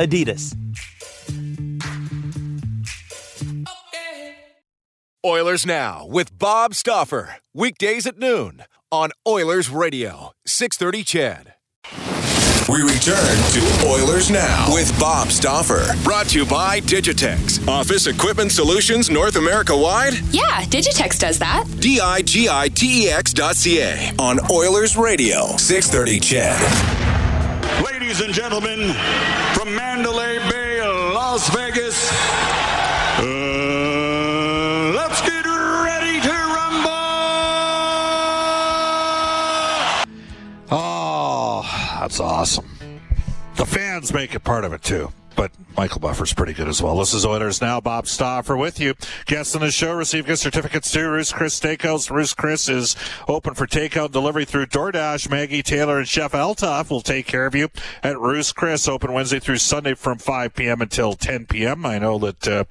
Adidas. 0.00 0.56
Oilers 5.22 5.66
Now 5.66 6.06
with 6.06 6.36
Bob 6.38 6.74
Stauffer. 6.74 7.36
Weekdays 7.52 8.06
at 8.06 8.18
noon 8.18 8.64
on 8.90 9.10
Oilers 9.28 9.68
Radio, 9.68 10.32
630 10.46 11.04
CHED. 11.04 11.54
We 12.70 12.82
return 12.82 13.36
to 13.52 13.86
Oilers 13.88 14.30
Now 14.30 14.72
with 14.72 14.98
Bob 14.98 15.28
Stauffer. 15.28 15.92
Brought 16.02 16.28
to 16.28 16.38
you 16.38 16.46
by 16.46 16.80
Digitex. 16.80 17.66
Office 17.68 18.06
Equipment 18.06 18.52
Solutions 18.52 19.10
North 19.10 19.36
America 19.36 19.76
wide? 19.76 20.14
Yeah, 20.30 20.62
Digitex 20.62 21.18
does 21.18 21.38
that. 21.40 21.66
D 21.80 22.00
I 22.00 22.22
G 22.22 22.48
I 22.48 22.68
T 22.68 23.04
E 23.04 23.10
X 23.10 23.34
dot 23.34 23.56
C 23.56 23.82
A 23.82 24.14
on 24.18 24.38
Oilers 24.50 24.96
Radio, 24.96 25.48
630 25.58 26.20
CHED. 26.20 27.09
Ladies 27.84 28.20
and 28.20 28.34
gentlemen, 28.34 28.92
from 29.54 29.74
Mandalay 29.74 30.38
Bay, 30.50 30.82
Las 30.82 31.48
Vegas, 31.50 32.10
uh, 33.18 33.22
let's 34.94 35.20
get 35.22 35.44
ready 35.46 36.20
to 36.20 36.28
rumble! 36.28 36.90
Oh, 40.70 41.96
that's 42.00 42.20
awesome. 42.20 42.68
The 43.56 43.64
fans 43.64 44.12
make 44.12 44.34
it 44.34 44.44
part 44.44 44.64
of 44.64 44.72
it 44.72 44.82
too. 44.82 45.12
But 45.40 45.52
Michael 45.74 46.00
Buffer's 46.00 46.34
pretty 46.34 46.52
good 46.52 46.68
as 46.68 46.82
well. 46.82 46.98
This 46.98 47.14
is 47.14 47.24
Oilers 47.24 47.62
Now. 47.62 47.80
Bob 47.80 48.06
Stauffer 48.06 48.58
with 48.58 48.78
you. 48.78 48.92
Guests 49.24 49.54
on 49.54 49.62
the 49.62 49.70
show 49.70 49.94
receive 49.94 50.26
gift 50.26 50.42
certificates 50.42 50.90
to 50.90 51.00
Ruth's 51.08 51.32
Chris 51.32 51.58
Steakhouse. 51.58 52.10
Ruth's 52.10 52.34
Chris 52.34 52.68
is 52.68 52.94
open 53.26 53.54
for 53.54 53.66
takeout 53.66 54.12
delivery 54.12 54.44
through 54.44 54.66
DoorDash. 54.66 55.30
Maggie 55.30 55.62
Taylor 55.62 55.96
and 55.96 56.06
Chef 56.06 56.32
Eltoff 56.32 56.90
will 56.90 57.00
take 57.00 57.26
care 57.26 57.46
of 57.46 57.54
you 57.54 57.70
at 58.02 58.20
Ruth's 58.20 58.52
Chris. 58.52 58.86
Open 58.86 59.14
Wednesday 59.14 59.40
through 59.40 59.56
Sunday 59.56 59.94
from 59.94 60.18
5 60.18 60.54
p.m. 60.54 60.82
until 60.82 61.14
10 61.14 61.46
p.m. 61.46 61.86
I 61.86 61.98
know 61.98 62.18
that 62.18 62.46
uh, 62.46 62.64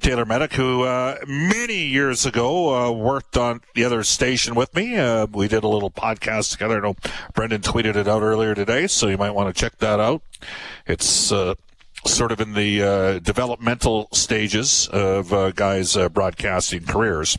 Taylor 0.00 0.24
Medic, 0.24 0.54
who 0.54 0.82
uh, 0.82 1.18
many 1.24 1.84
years 1.84 2.26
ago 2.26 2.74
uh, 2.74 2.90
worked 2.90 3.36
on 3.36 3.60
the 3.76 3.84
other 3.84 4.02
station 4.02 4.56
with 4.56 4.74
me, 4.74 4.96
uh, 4.96 5.28
we 5.30 5.46
did 5.46 5.62
a 5.62 5.68
little 5.68 5.92
podcast 5.92 6.50
together. 6.50 6.78
I 6.78 6.80
know 6.80 6.96
Brendan 7.32 7.60
tweeted 7.60 7.94
it 7.94 8.08
out 8.08 8.22
earlier 8.22 8.56
today, 8.56 8.88
so 8.88 9.06
you 9.06 9.16
might 9.16 9.36
want 9.36 9.54
to 9.54 9.60
check 9.60 9.78
that 9.78 10.00
out. 10.00 10.22
It's 10.84 11.30
uh, 11.30 11.54
sort 12.08 12.32
of 12.32 12.40
in 12.40 12.54
the 12.54 12.82
uh, 12.82 13.18
developmental 13.20 14.08
stages 14.12 14.88
of 14.88 15.32
uh, 15.32 15.50
guys' 15.52 15.96
uh, 15.96 16.08
broadcasting 16.08 16.84
careers 16.84 17.38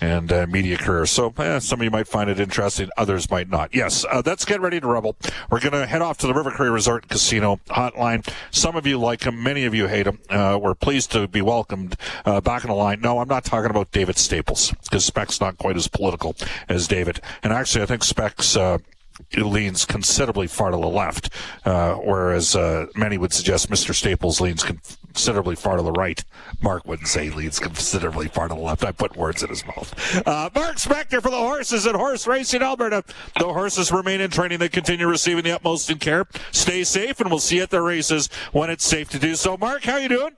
and 0.00 0.32
uh, 0.32 0.46
media 0.46 0.76
careers. 0.76 1.10
So 1.10 1.32
eh, 1.38 1.58
some 1.58 1.80
of 1.80 1.84
you 1.84 1.90
might 1.90 2.08
find 2.08 2.28
it 2.28 2.38
interesting, 2.38 2.90
others 2.96 3.30
might 3.30 3.48
not. 3.48 3.74
Yes, 3.74 4.04
uh, 4.04 4.22
let's 4.24 4.44
get 4.44 4.60
ready 4.60 4.80
to 4.80 4.86
rebel. 4.86 5.16
We're 5.50 5.60
going 5.60 5.72
to 5.72 5.86
head 5.86 6.02
off 6.02 6.18
to 6.18 6.26
the 6.26 6.34
River 6.34 6.50
Cree 6.50 6.68
Resort 6.68 7.04
and 7.04 7.10
Casino 7.10 7.60
hotline. 7.68 8.28
Some 8.50 8.76
of 8.76 8.86
you 8.86 8.98
like 8.98 9.24
him, 9.24 9.42
many 9.42 9.64
of 9.64 9.74
you 9.74 9.86
hate 9.86 10.06
him. 10.06 10.18
Uh, 10.28 10.58
we're 10.60 10.74
pleased 10.74 11.12
to 11.12 11.26
be 11.28 11.42
welcomed 11.42 11.96
back 12.24 12.64
in 12.64 12.68
the 12.68 12.76
line. 12.76 13.00
No, 13.00 13.18
I'm 13.18 13.28
not 13.28 13.44
talking 13.44 13.70
about 13.70 13.92
David 13.92 14.18
Staples 14.18 14.72
because 14.84 15.04
Spec's 15.04 15.40
not 15.40 15.58
quite 15.58 15.76
as 15.76 15.88
political 15.88 16.36
as 16.68 16.86
David. 16.86 17.20
And 17.42 17.52
actually, 17.52 17.82
I 17.82 17.86
think 17.86 18.04
Spec's 18.04 18.56
leans 19.36 19.84
considerably 19.84 20.46
far 20.46 20.70
to 20.70 20.76
the 20.76 20.88
left, 20.88 21.30
uh, 21.64 21.94
whereas 21.94 22.54
uh, 22.56 22.86
many 22.94 23.18
would 23.18 23.32
suggest 23.32 23.70
Mr. 23.70 23.94
Staples 23.94 24.40
leans 24.40 24.62
considerably 24.62 25.54
far 25.56 25.76
to 25.76 25.82
the 25.82 25.92
right. 25.92 26.22
Mark 26.62 26.86
wouldn't 26.86 27.08
say 27.08 27.30
leans 27.30 27.58
considerably 27.58 28.28
far 28.28 28.48
to 28.48 28.54
the 28.54 28.60
left. 28.60 28.84
I 28.84 28.92
put 28.92 29.16
words 29.16 29.42
in 29.42 29.48
his 29.48 29.64
mouth. 29.66 30.26
Uh, 30.26 30.50
Mark 30.54 30.76
Spector 30.76 31.22
for 31.22 31.30
the 31.30 31.38
horses 31.38 31.86
at 31.86 31.94
Horse 31.94 32.26
Racing 32.26 32.62
Alberta. 32.62 33.04
The 33.38 33.52
horses 33.52 33.92
remain 33.92 34.20
in 34.20 34.30
training. 34.30 34.58
They 34.58 34.68
continue 34.68 35.06
receiving 35.06 35.44
the 35.44 35.52
utmost 35.52 35.90
in 35.90 35.98
care. 35.98 36.26
Stay 36.50 36.84
safe, 36.84 37.20
and 37.20 37.30
we'll 37.30 37.40
see 37.40 37.56
you 37.56 37.62
at 37.62 37.70
the 37.70 37.82
races 37.82 38.28
when 38.52 38.70
it's 38.70 38.84
safe 38.84 39.10
to 39.10 39.18
do 39.18 39.34
so. 39.34 39.56
Mark, 39.56 39.84
how 39.84 39.96
you 39.96 40.08
doing? 40.08 40.36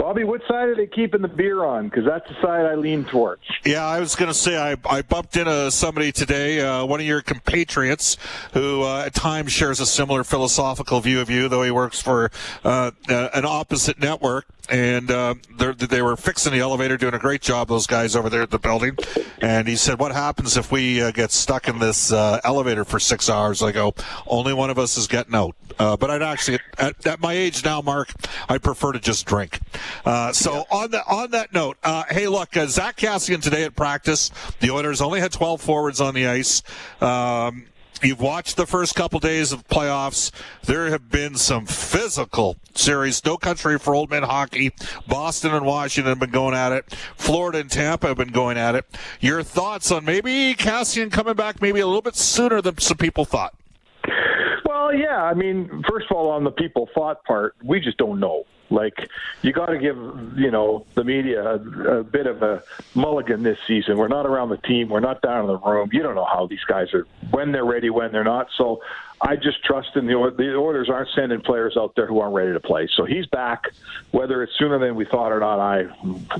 Bobby, 0.00 0.24
what 0.24 0.40
side 0.48 0.68
are 0.68 0.74
they 0.74 0.86
keeping 0.86 1.20
the 1.20 1.28
beer 1.28 1.64
on? 1.64 1.88
Because 1.88 2.06
that's 2.06 2.26
the 2.26 2.34
side 2.40 2.64
I 2.64 2.74
lean 2.74 3.04
towards. 3.04 3.42
Yeah, 3.64 3.86
I 3.86 4.00
was 4.00 4.16
going 4.16 4.30
to 4.30 4.34
say 4.34 4.56
I, 4.56 4.76
I 4.88 5.02
bumped 5.02 5.36
into 5.36 5.70
somebody 5.70 6.10
today, 6.10 6.60
uh, 6.60 6.86
one 6.86 7.00
of 7.00 7.06
your 7.06 7.20
compatriots, 7.20 8.16
who 8.54 8.82
uh, 8.82 9.04
at 9.06 9.14
times 9.14 9.52
shares 9.52 9.78
a 9.78 9.86
similar 9.86 10.24
philosophical 10.24 11.00
view 11.00 11.20
of 11.20 11.28
you, 11.28 11.48
though 11.48 11.62
he 11.62 11.70
works 11.70 12.00
for 12.00 12.30
uh, 12.64 12.92
an 13.08 13.44
opposite 13.44 14.00
network. 14.00 14.46
And 14.70 15.10
uh, 15.10 15.34
they 15.58 16.00
were 16.00 16.16
fixing 16.16 16.52
the 16.52 16.60
elevator, 16.60 16.96
doing 16.96 17.14
a 17.14 17.18
great 17.18 17.40
job, 17.40 17.66
those 17.66 17.88
guys 17.88 18.14
over 18.14 18.30
there 18.30 18.42
at 18.42 18.50
the 18.50 18.58
building. 18.58 18.96
And 19.42 19.66
he 19.66 19.74
said, 19.74 19.98
What 19.98 20.12
happens 20.12 20.56
if 20.56 20.70
we 20.70 21.02
uh, 21.02 21.10
get 21.10 21.32
stuck 21.32 21.66
in 21.66 21.80
this 21.80 22.12
uh, 22.12 22.40
elevator 22.44 22.84
for 22.84 23.00
six 23.00 23.28
hours? 23.28 23.62
I 23.62 23.72
go, 23.72 23.94
Only 24.28 24.54
one 24.54 24.70
of 24.70 24.78
us 24.78 24.96
is 24.96 25.08
getting 25.08 25.34
out. 25.34 25.56
but 25.76 26.08
I'd 26.08 26.22
actually, 26.22 26.60
at, 26.78 27.04
at 27.04 27.20
my 27.20 27.32
age 27.32 27.64
now, 27.64 27.80
Mark, 27.80 28.12
I 28.48 28.58
prefer 28.58 28.92
to 28.92 29.00
just 29.00 29.26
drink. 29.26 29.49
Uh, 30.04 30.32
so 30.32 30.54
yeah. 30.54 30.62
on 30.70 30.90
that 30.90 31.04
on 31.08 31.30
that 31.30 31.52
note, 31.52 31.76
uh, 31.82 32.04
hey, 32.10 32.26
look, 32.26 32.56
uh, 32.56 32.66
Zack 32.66 32.96
Kassian 32.96 33.42
today 33.42 33.64
at 33.64 33.76
practice. 33.76 34.30
The 34.60 34.70
Oilers 34.70 35.00
only 35.00 35.20
had 35.20 35.32
12 35.32 35.60
forwards 35.60 36.00
on 36.00 36.14
the 36.14 36.26
ice. 36.26 36.62
Um, 37.00 37.66
You've 38.02 38.20
watched 38.20 38.56
the 38.56 38.66
first 38.66 38.94
couple 38.94 39.20
days 39.20 39.52
of 39.52 39.68
playoffs. 39.68 40.30
There 40.64 40.88
have 40.88 41.10
been 41.10 41.34
some 41.34 41.66
physical 41.66 42.56
series. 42.74 43.22
No 43.26 43.36
country 43.36 43.78
for 43.78 43.94
old 43.94 44.08
men 44.08 44.22
hockey. 44.22 44.72
Boston 45.06 45.52
and 45.52 45.66
Washington 45.66 46.10
have 46.10 46.18
been 46.18 46.30
going 46.30 46.54
at 46.54 46.72
it. 46.72 46.96
Florida 47.18 47.58
and 47.58 47.70
Tampa 47.70 48.08
have 48.08 48.16
been 48.16 48.28
going 48.28 48.56
at 48.56 48.74
it. 48.74 48.86
Your 49.20 49.42
thoughts 49.42 49.90
on 49.92 50.06
maybe 50.06 50.54
Kassian 50.54 51.12
coming 51.12 51.34
back 51.34 51.60
maybe 51.60 51.80
a 51.80 51.86
little 51.86 52.00
bit 52.00 52.16
sooner 52.16 52.62
than 52.62 52.78
some 52.78 52.96
people 52.96 53.26
thought? 53.26 53.54
Well, 54.64 54.94
yeah. 54.94 55.22
I 55.22 55.34
mean, 55.34 55.68
first 55.86 56.06
of 56.10 56.16
all, 56.16 56.30
on 56.30 56.44
the 56.44 56.52
people 56.52 56.88
thought 56.94 57.22
part, 57.24 57.54
we 57.62 57.80
just 57.80 57.98
don't 57.98 58.18
know. 58.18 58.44
Like 58.70 59.10
you 59.42 59.52
got 59.52 59.66
to 59.66 59.78
give 59.78 59.96
you 60.36 60.50
know 60.50 60.86
the 60.94 61.04
media 61.04 61.44
a, 61.44 61.98
a, 61.98 62.04
bit 62.04 62.26
of 62.26 62.42
a 62.42 62.62
mulligan 62.94 63.42
this 63.42 63.58
season. 63.66 63.98
We're 63.98 64.08
not 64.08 64.26
around 64.26 64.50
the 64.50 64.58
team. 64.58 64.88
We're 64.88 65.00
not 65.00 65.22
down 65.22 65.42
in 65.42 65.46
the 65.48 65.58
room. 65.58 65.90
You 65.92 66.02
don't 66.02 66.14
know 66.14 66.26
how 66.30 66.46
these 66.46 66.64
guys 66.66 66.94
are 66.94 67.06
when 67.30 67.52
they're 67.52 67.64
ready, 67.64 67.90
when 67.90 68.12
they're 68.12 68.24
not. 68.24 68.48
So 68.56 68.80
I 69.20 69.36
just 69.36 69.62
trust 69.64 69.96
in 69.96 70.06
the 70.06 70.34
the 70.36 70.54
orders 70.54 70.88
aren't 70.88 71.10
sending 71.14 71.40
players 71.40 71.76
out 71.76 71.94
there 71.94 72.06
who 72.06 72.20
aren't 72.20 72.34
ready 72.34 72.52
to 72.52 72.60
play. 72.60 72.88
So 72.96 73.04
he's 73.04 73.26
back, 73.26 73.64
whether 74.12 74.42
it's 74.42 74.56
sooner 74.58 74.78
than 74.78 74.94
we 74.94 75.04
thought 75.04 75.32
or 75.32 75.40
not. 75.40 75.60
I 75.60 75.80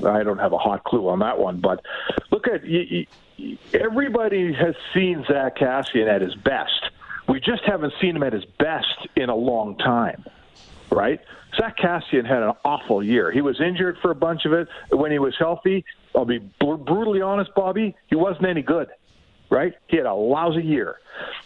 I 0.07 0.23
don't 0.23 0.39
have 0.39 0.53
a 0.53 0.57
hot 0.57 0.83
clue 0.83 1.07
on 1.09 1.19
that 1.19 1.37
one. 1.37 1.59
But 1.59 1.85
look 2.31 2.47
at 2.47 2.65
you, 2.65 3.05
you, 3.37 3.57
everybody 3.73 4.53
has 4.53 4.75
seen 4.93 5.23
Zack 5.27 5.57
Kassian 5.57 6.07
at 6.07 6.21
his 6.21 6.33
best. 6.35 6.89
We 7.27 7.39
just 7.39 7.63
haven't 7.65 7.93
seen 8.01 8.15
him 8.15 8.23
at 8.23 8.33
his 8.33 8.45
best 8.45 9.07
in 9.15 9.29
a 9.29 9.35
long 9.35 9.77
time, 9.77 10.25
right? 10.91 11.19
Zack 11.57 11.77
Kassian 11.77 12.25
had 12.25 12.43
an 12.43 12.53
awful 12.63 13.03
year. 13.03 13.31
He 13.31 13.41
was 13.41 13.59
injured 13.59 13.97
for 14.01 14.11
a 14.11 14.15
bunch 14.15 14.45
of 14.45 14.53
it. 14.53 14.67
When 14.91 15.11
he 15.11 15.19
was 15.19 15.35
healthy, 15.37 15.83
I'll 16.15 16.25
be 16.25 16.39
br- 16.39 16.75
brutally 16.75 17.21
honest, 17.21 17.51
Bobby, 17.55 17.95
he 18.07 18.15
wasn't 18.15 18.45
any 18.45 18.61
good, 18.61 18.89
right? 19.49 19.73
He 19.87 19.97
had 19.97 20.05
a 20.05 20.13
lousy 20.13 20.63
year. 20.63 20.97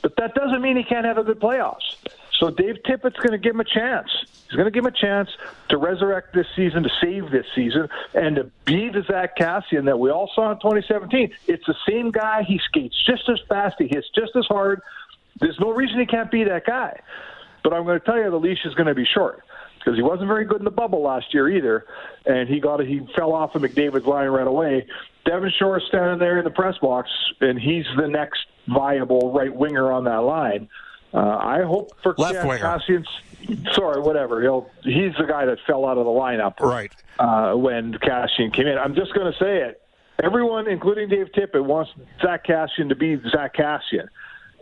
But 0.01 0.15
that 0.17 0.35
doesn't 0.35 0.61
mean 0.61 0.77
he 0.77 0.83
can't 0.83 1.05
have 1.05 1.17
a 1.17 1.23
good 1.23 1.39
playoffs. 1.39 1.95
So 2.39 2.49
Dave 2.49 2.77
Tippett's 2.85 3.15
going 3.17 3.31
to 3.31 3.37
give 3.37 3.55
him 3.55 3.61
a 3.61 3.65
chance. 3.65 4.09
He's 4.47 4.55
going 4.55 4.65
to 4.65 4.71
give 4.71 4.83
him 4.83 4.93
a 4.93 4.97
chance 4.97 5.29
to 5.69 5.77
resurrect 5.77 6.33
this 6.33 6.47
season, 6.55 6.83
to 6.83 6.89
save 7.01 7.31
this 7.31 7.45
season, 7.55 7.87
and 8.13 8.35
to 8.35 8.51
be 8.65 8.89
the 8.89 9.03
Zack 9.07 9.37
Kassian 9.37 9.85
that 9.85 9.97
we 9.97 10.11
all 10.11 10.29
saw 10.35 10.51
in 10.51 10.57
2017. 10.57 11.31
It's 11.47 11.65
the 11.65 11.75
same 11.87 12.11
guy. 12.11 12.43
He 12.43 12.59
skates 12.65 12.95
just 13.05 13.27
as 13.29 13.39
fast. 13.47 13.75
He 13.79 13.87
hits 13.87 14.07
just 14.13 14.35
as 14.35 14.45
hard. 14.47 14.81
There's 15.39 15.59
no 15.59 15.71
reason 15.71 15.99
he 15.99 16.05
can't 16.05 16.29
be 16.29 16.43
that 16.43 16.65
guy. 16.65 16.99
But 17.65 17.73
I'm 17.73 17.83
going 17.83 17.99
to 17.99 18.05
tell 18.05 18.17
you, 18.17 18.29
the 18.29 18.39
leash 18.39 18.63
is 18.63 18.75
going 18.75 18.85
to 18.85 18.93
be 18.93 19.05
short 19.11 19.43
because 19.79 19.97
he 19.97 20.03
wasn't 20.03 20.27
very 20.27 20.45
good 20.45 20.59
in 20.59 20.65
the 20.65 20.71
bubble 20.71 21.01
last 21.01 21.33
year 21.33 21.49
either, 21.49 21.83
and 22.27 22.47
he 22.47 22.59
got 22.59 22.79
he 22.79 23.01
fell 23.15 23.33
off 23.33 23.55
of 23.55 23.63
McDavid's 23.63 24.05
line 24.05 24.27
right 24.27 24.45
away. 24.45 24.85
Devin 25.25 25.51
Shore 25.57 25.81
standing 25.87 26.19
there 26.19 26.37
in 26.37 26.43
the 26.43 26.51
press 26.51 26.77
box, 26.77 27.09
and 27.41 27.59
he's 27.59 27.85
the 27.97 28.07
next 28.07 28.41
viable 28.67 29.33
right 29.33 29.53
winger 29.53 29.91
on 29.91 30.03
that 30.03 30.17
line. 30.17 30.69
Uh, 31.11 31.37
I 31.41 31.63
hope 31.63 31.89
for 32.03 32.13
left 32.19 32.45
winger. 32.45 32.63
Kassian's, 32.63 33.07
sorry, 33.73 33.99
whatever. 33.99 34.43
He'll 34.43 34.69
he's 34.83 35.13
the 35.17 35.25
guy 35.27 35.45
that 35.45 35.57
fell 35.65 35.87
out 35.87 35.97
of 35.97 36.05
the 36.05 36.11
lineup 36.11 36.59
right 36.59 36.93
uh, 37.17 37.53
when 37.53 37.95
Kassian 37.95 38.53
came 38.53 38.67
in. 38.67 38.77
I'm 38.77 38.93
just 38.93 39.11
going 39.15 39.33
to 39.33 39.39
say 39.39 39.61
it. 39.61 39.81
Everyone, 40.23 40.67
including 40.67 41.09
Dave 41.09 41.29
Tippett, 41.35 41.65
wants 41.65 41.91
Zack 42.21 42.45
Kassian 42.45 42.89
to 42.89 42.95
be 42.95 43.19
Zack 43.31 43.55
Kassian, 43.55 44.07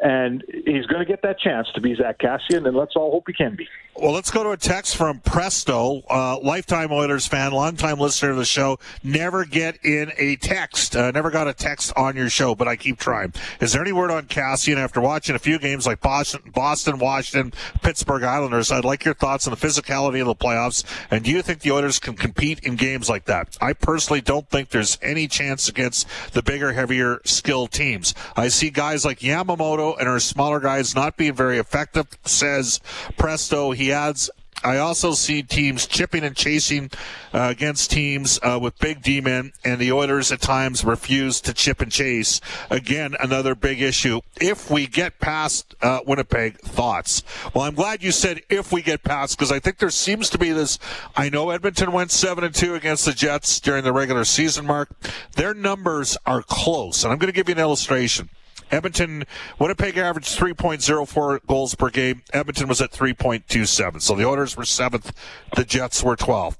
and 0.04 0.44
he's 0.48 0.86
going 0.86 1.00
to 1.00 1.06
get 1.06 1.22
that 1.24 1.40
chance 1.40 1.70
to 1.74 1.82
be 1.82 1.96
Zack 1.96 2.20
Kassian, 2.20 2.68
and 2.68 2.76
let's 2.76 2.96
all 2.96 3.10
hope 3.12 3.24
he 3.28 3.34
can 3.34 3.56
be. 3.56 3.68
Well, 3.96 4.12
let's 4.12 4.32
go 4.32 4.44
to 4.44 4.50
a 4.50 4.58
text 4.58 4.98
from 4.98 5.20
Presto, 5.20 6.02
uh, 6.10 6.40
lifetime 6.40 6.92
Oilers 6.92 7.28
fan, 7.28 7.52
longtime 7.52 8.00
listener 8.00 8.32
of 8.32 8.38
the 8.38 8.44
show. 8.44 8.80
Never 9.04 9.46
get 9.46 9.86
in 9.86 10.12
a 10.18 10.36
text. 10.38 10.96
Uh, 10.96 11.12
never 11.12 11.30
got 11.30 11.48
a 11.48 11.54
text 11.54 11.94
on 11.96 12.16
your 12.16 12.30
show, 12.30 12.56
but 12.56 12.68
I 12.68 12.76
keep 12.76 12.98
trying. 12.98 13.34
Is 13.62 13.72
there 13.72 13.84
any 13.84 13.92
word 13.92 14.10
on 14.10 14.26
Kassian 14.26 14.78
after 14.78 15.00
watching 15.00 15.36
a 15.36 15.40
few 15.40 15.60
games 15.60 15.86
like 15.86 16.02
Boston, 16.02 16.42
Boston, 16.56 16.98
Washington, 16.98 17.54
Pittsburgh 17.84 18.24
Islanders? 18.24 18.72
I'd 18.72 18.84
like 18.84 19.06
your 19.06 19.14
thoughts 19.14 19.48
on 19.48 19.52
the 19.52 19.58
physicality 19.58 20.20
of 20.20 20.26
the 20.26 20.36
playoffs. 20.36 20.84
And 21.12 21.24
do 21.24 21.30
you 21.30 21.44
think 21.44 21.60
the 21.60 21.72
Oilers 21.72 22.00
can 22.00 22.16
compete 22.16 22.62
in 22.62 22.76
games 22.76 23.10
like 23.10 23.26
that? 23.26 23.56
I 23.62 23.74
personally 23.74 24.22
don't 24.22 24.50
think 24.50 24.70
there's 24.70 24.98
any 25.04 25.28
chance 25.28 25.70
against 25.70 26.08
the 26.34 26.42
bigger, 26.42 26.74
heavier, 26.74 27.22
skilled 27.26 27.72
teams. 27.72 28.16
I 28.36 28.48
see 28.48 28.72
guys 28.72 29.06
like 29.06 29.20
Yamamoto 29.20 30.00
and 30.00 30.10
our 30.10 30.20
smaller 30.20 30.60
guys 30.60 30.96
not 30.96 31.16
being 31.16 31.36
very 31.36 31.60
effective, 31.60 32.08
says 32.26 32.82
Presto. 33.18 33.72
He 33.72 33.83
adds, 33.92 34.30
I 34.64 34.78
also 34.78 35.12
see 35.12 35.44
teams 35.44 35.86
chipping 35.86 36.24
and 36.24 36.36
chasing 36.36 36.90
uh, 37.34 37.50
against 37.52 37.92
teams 37.92 38.40
uh, 38.42 38.58
with 38.62 38.80
big 38.80 39.02
D 39.02 39.20
men, 39.20 39.52
and 39.66 39.80
the 39.80 39.92
Oilers 39.92 40.32
at 40.32 40.40
times 40.40 40.86
refuse 40.86 41.42
to 41.42 41.54
chip 41.54 41.82
and 41.82 41.92
chase. 41.92 42.40
Again, 42.70 43.14
another 43.20 43.56
big 43.56 43.82
issue. 43.82 44.22
If 44.40 44.72
we 44.72 44.88
get 44.88 45.20
past 45.20 45.76
uh, 45.82 46.00
Winnipeg, 46.08 46.60
thoughts? 46.60 47.24
Well, 47.54 47.66
I'm 47.66 47.76
glad 47.76 48.04
you 48.04 48.14
said 48.14 48.42
if 48.50 48.72
we 48.72 48.82
get 48.82 49.04
past 49.04 49.38
because 49.38 49.52
I 49.52 49.60
think 49.60 49.80
there 49.80 49.90
seems 49.90 50.30
to 50.30 50.38
be 50.38 50.52
this. 50.52 50.80
I 51.16 51.28
know 51.28 51.50
Edmonton 51.50 51.92
went 51.92 52.12
seven 52.12 52.46
and 52.46 52.56
two 52.56 52.74
against 52.76 53.06
the 53.06 53.12
Jets 53.12 53.60
during 53.60 53.84
the 53.84 53.92
regular 53.92 54.24
season 54.24 54.66
mark. 54.66 54.90
Their 55.36 55.54
numbers 55.54 56.16
are 56.26 56.42
close, 56.42 57.04
and 57.04 57.12
I'm 57.12 57.20
going 57.20 57.32
to 57.32 57.36
give 57.36 57.50
you 57.50 57.56
an 57.56 57.60
illustration. 57.60 58.30
Edmonton, 58.74 59.26
Winnipeg 59.60 59.98
averaged 59.98 60.38
3.04 60.38 61.46
goals 61.46 61.76
per 61.76 61.90
game. 61.90 62.24
Edmonton 62.34 62.68
was 62.68 62.82
at 62.82 62.92
3.27. 62.92 64.02
So 64.02 64.16
the 64.16 64.26
Oilers 64.26 64.58
were 64.58 64.66
seventh. 64.66 65.14
The 65.56 65.64
Jets 65.64 66.04
were 66.04 66.16
12th. 66.16 66.58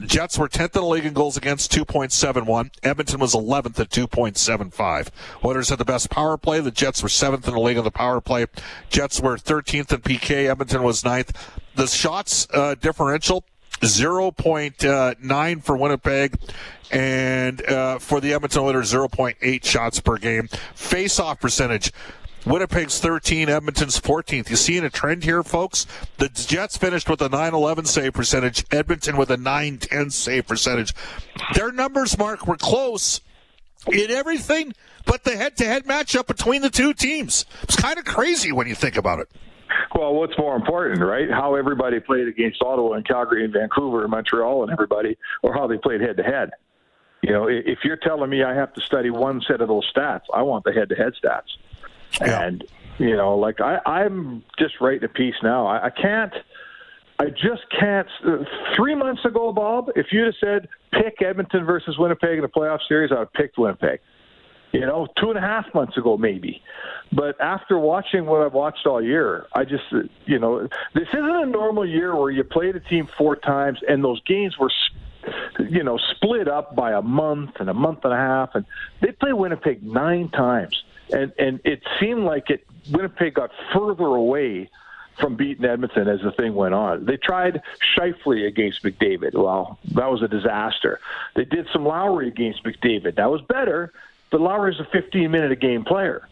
Jets 0.00 0.36
were 0.36 0.48
10th 0.48 0.76
in 0.76 0.82
the 0.82 0.86
league 0.86 1.06
in 1.06 1.14
goals 1.14 1.36
against, 1.36 1.72
2.71. 1.72 2.70
Edmonton 2.82 3.20
was 3.20 3.34
11th 3.34 3.78
at 3.78 3.90
2.75. 3.90 5.08
Oilers 5.44 5.68
had 5.68 5.78
the 5.78 5.84
best 5.84 6.10
power 6.10 6.36
play. 6.36 6.60
The 6.60 6.70
Jets 6.70 7.02
were 7.02 7.08
7th 7.08 7.46
in 7.46 7.54
the 7.54 7.60
league 7.60 7.78
on 7.78 7.84
the 7.84 7.90
power 7.90 8.20
play. 8.20 8.46
Jets 8.90 9.20
were 9.20 9.36
13th 9.36 9.92
in 9.92 10.00
PK. 10.00 10.50
Edmonton 10.50 10.82
was 10.82 11.02
9th. 11.02 11.34
The 11.76 11.86
shots 11.86 12.46
uh, 12.52 12.74
differential, 12.74 13.44
0.9 13.80 15.62
for 15.62 15.76
Winnipeg 15.76 16.38
and 16.90 17.64
uh, 17.66 17.98
for 17.98 18.20
the 18.20 18.32
Edmonton 18.32 18.62
Oilers, 18.62 18.92
0.8 18.92 19.64
shots 19.64 20.00
per 20.00 20.16
game. 20.16 20.48
Face-off 20.74 21.40
percentage. 21.40 21.92
Winnipeg's 22.46 23.00
13, 23.00 23.48
Edmonton's 23.48 23.98
14th. 23.98 24.50
You 24.50 24.56
seeing 24.56 24.84
a 24.84 24.90
trend 24.90 25.24
here, 25.24 25.42
folks? 25.42 25.86
The 26.18 26.28
Jets 26.28 26.76
finished 26.76 27.08
with 27.08 27.22
a 27.22 27.28
9-11 27.28 27.86
save 27.86 28.12
percentage. 28.12 28.64
Edmonton 28.70 29.16
with 29.16 29.30
a 29.30 29.36
9-10 29.36 30.12
save 30.12 30.46
percentage. 30.46 30.94
Their 31.54 31.72
numbers, 31.72 32.18
Mark, 32.18 32.46
were 32.46 32.58
close 32.58 33.22
in 33.90 34.10
everything 34.10 34.74
but 35.06 35.24
the 35.24 35.36
head-to-head 35.36 35.84
matchup 35.84 36.26
between 36.26 36.62
the 36.62 36.70
two 36.70 36.94
teams. 36.94 37.44
It's 37.62 37.76
kind 37.76 37.98
of 37.98 38.04
crazy 38.04 38.52
when 38.52 38.66
you 38.66 38.74
think 38.74 38.96
about 38.96 39.20
it. 39.20 39.30
Well, 39.94 40.14
what's 40.14 40.36
more 40.36 40.56
important, 40.56 41.00
right? 41.00 41.30
How 41.30 41.54
everybody 41.54 42.00
played 42.00 42.26
against 42.26 42.60
Ottawa 42.62 42.94
and 42.94 43.06
Calgary 43.06 43.44
and 43.44 43.52
Vancouver 43.52 44.02
and 44.02 44.10
Montreal 44.10 44.64
and 44.64 44.72
everybody, 44.72 45.16
or 45.42 45.54
how 45.54 45.68
they 45.68 45.78
played 45.78 46.00
head 46.00 46.16
to 46.16 46.22
head. 46.24 46.50
You 47.22 47.32
know, 47.32 47.46
if 47.48 47.78
you're 47.84 47.96
telling 47.96 48.28
me 48.28 48.42
I 48.42 48.54
have 48.54 48.74
to 48.74 48.80
study 48.80 49.10
one 49.10 49.40
set 49.46 49.60
of 49.60 49.68
those 49.68 49.90
stats, 49.94 50.22
I 50.34 50.42
want 50.42 50.64
the 50.64 50.72
head 50.72 50.88
to 50.90 50.94
head 50.94 51.12
stats. 51.22 51.56
Yeah. 52.20 52.42
And, 52.42 52.64
you 52.98 53.16
know, 53.16 53.36
like 53.36 53.60
I, 53.60 53.78
I'm 53.86 54.42
just 54.58 54.80
writing 54.80 55.04
a 55.04 55.08
piece 55.08 55.36
now. 55.42 55.66
I, 55.66 55.86
I 55.86 55.90
can't. 55.90 56.34
I 57.18 57.26
just 57.26 57.62
can't. 57.78 58.08
Uh, 58.26 58.44
three 58.76 58.96
months 58.96 59.24
ago, 59.24 59.52
Bob, 59.52 59.90
if 59.94 60.06
you'd 60.10 60.26
have 60.26 60.34
said 60.40 60.68
pick 60.92 61.22
Edmonton 61.22 61.64
versus 61.64 61.96
Winnipeg 61.98 62.36
in 62.36 62.42
the 62.42 62.48
playoff 62.48 62.80
series, 62.88 63.10
I 63.12 63.20
would 63.20 63.28
have 63.28 63.32
picked 63.32 63.56
Winnipeg 63.56 64.00
you 64.74 64.80
know, 64.80 65.06
two 65.20 65.28
and 65.28 65.38
a 65.38 65.40
half 65.40 65.72
months 65.72 65.96
ago, 65.96 66.16
maybe. 66.16 66.60
But 67.12 67.40
after 67.40 67.78
watching 67.78 68.26
what 68.26 68.42
I've 68.42 68.54
watched 68.54 68.86
all 68.86 69.00
year, 69.00 69.46
I 69.54 69.64
just, 69.64 69.84
you 70.26 70.38
know, 70.40 70.68
this 70.94 71.08
isn't 71.12 71.24
a 71.24 71.46
normal 71.46 71.86
year 71.86 72.16
where 72.16 72.32
you 72.32 72.42
play 72.42 72.72
the 72.72 72.80
team 72.80 73.08
four 73.16 73.36
times 73.36 73.78
and 73.88 74.02
those 74.02 74.20
games 74.22 74.58
were, 74.58 74.72
you 75.70 75.84
know, 75.84 75.96
split 76.16 76.48
up 76.48 76.74
by 76.74 76.92
a 76.92 77.02
month 77.02 77.52
and 77.60 77.70
a 77.70 77.74
month 77.74 78.00
and 78.02 78.12
a 78.12 78.16
half. 78.16 78.56
And 78.56 78.66
they 79.00 79.12
played 79.12 79.34
Winnipeg 79.34 79.84
nine 79.84 80.28
times. 80.30 80.82
And, 81.12 81.32
and 81.38 81.60
it 81.64 81.82
seemed 82.00 82.24
like 82.24 82.50
it, 82.50 82.66
Winnipeg 82.90 83.34
got 83.34 83.52
further 83.72 84.06
away 84.06 84.70
from 85.20 85.36
beating 85.36 85.64
Edmonton 85.64 86.08
as 86.08 86.20
the 86.22 86.32
thing 86.32 86.56
went 86.56 86.74
on. 86.74 87.04
They 87.04 87.16
tried 87.16 87.62
Scheifele 87.96 88.48
against 88.48 88.82
McDavid. 88.82 89.34
Well, 89.34 89.78
that 89.92 90.10
was 90.10 90.22
a 90.22 90.28
disaster. 90.28 90.98
They 91.36 91.44
did 91.44 91.68
some 91.72 91.86
Lowry 91.86 92.26
against 92.26 92.64
McDavid. 92.64 93.14
That 93.14 93.30
was 93.30 93.40
better, 93.42 93.92
but 94.34 94.40
Lowry's 94.40 94.80
a 94.80 94.84
15 94.90 95.30
minute 95.30 95.52
a 95.52 95.56
game 95.56 95.84
player. 95.84 96.26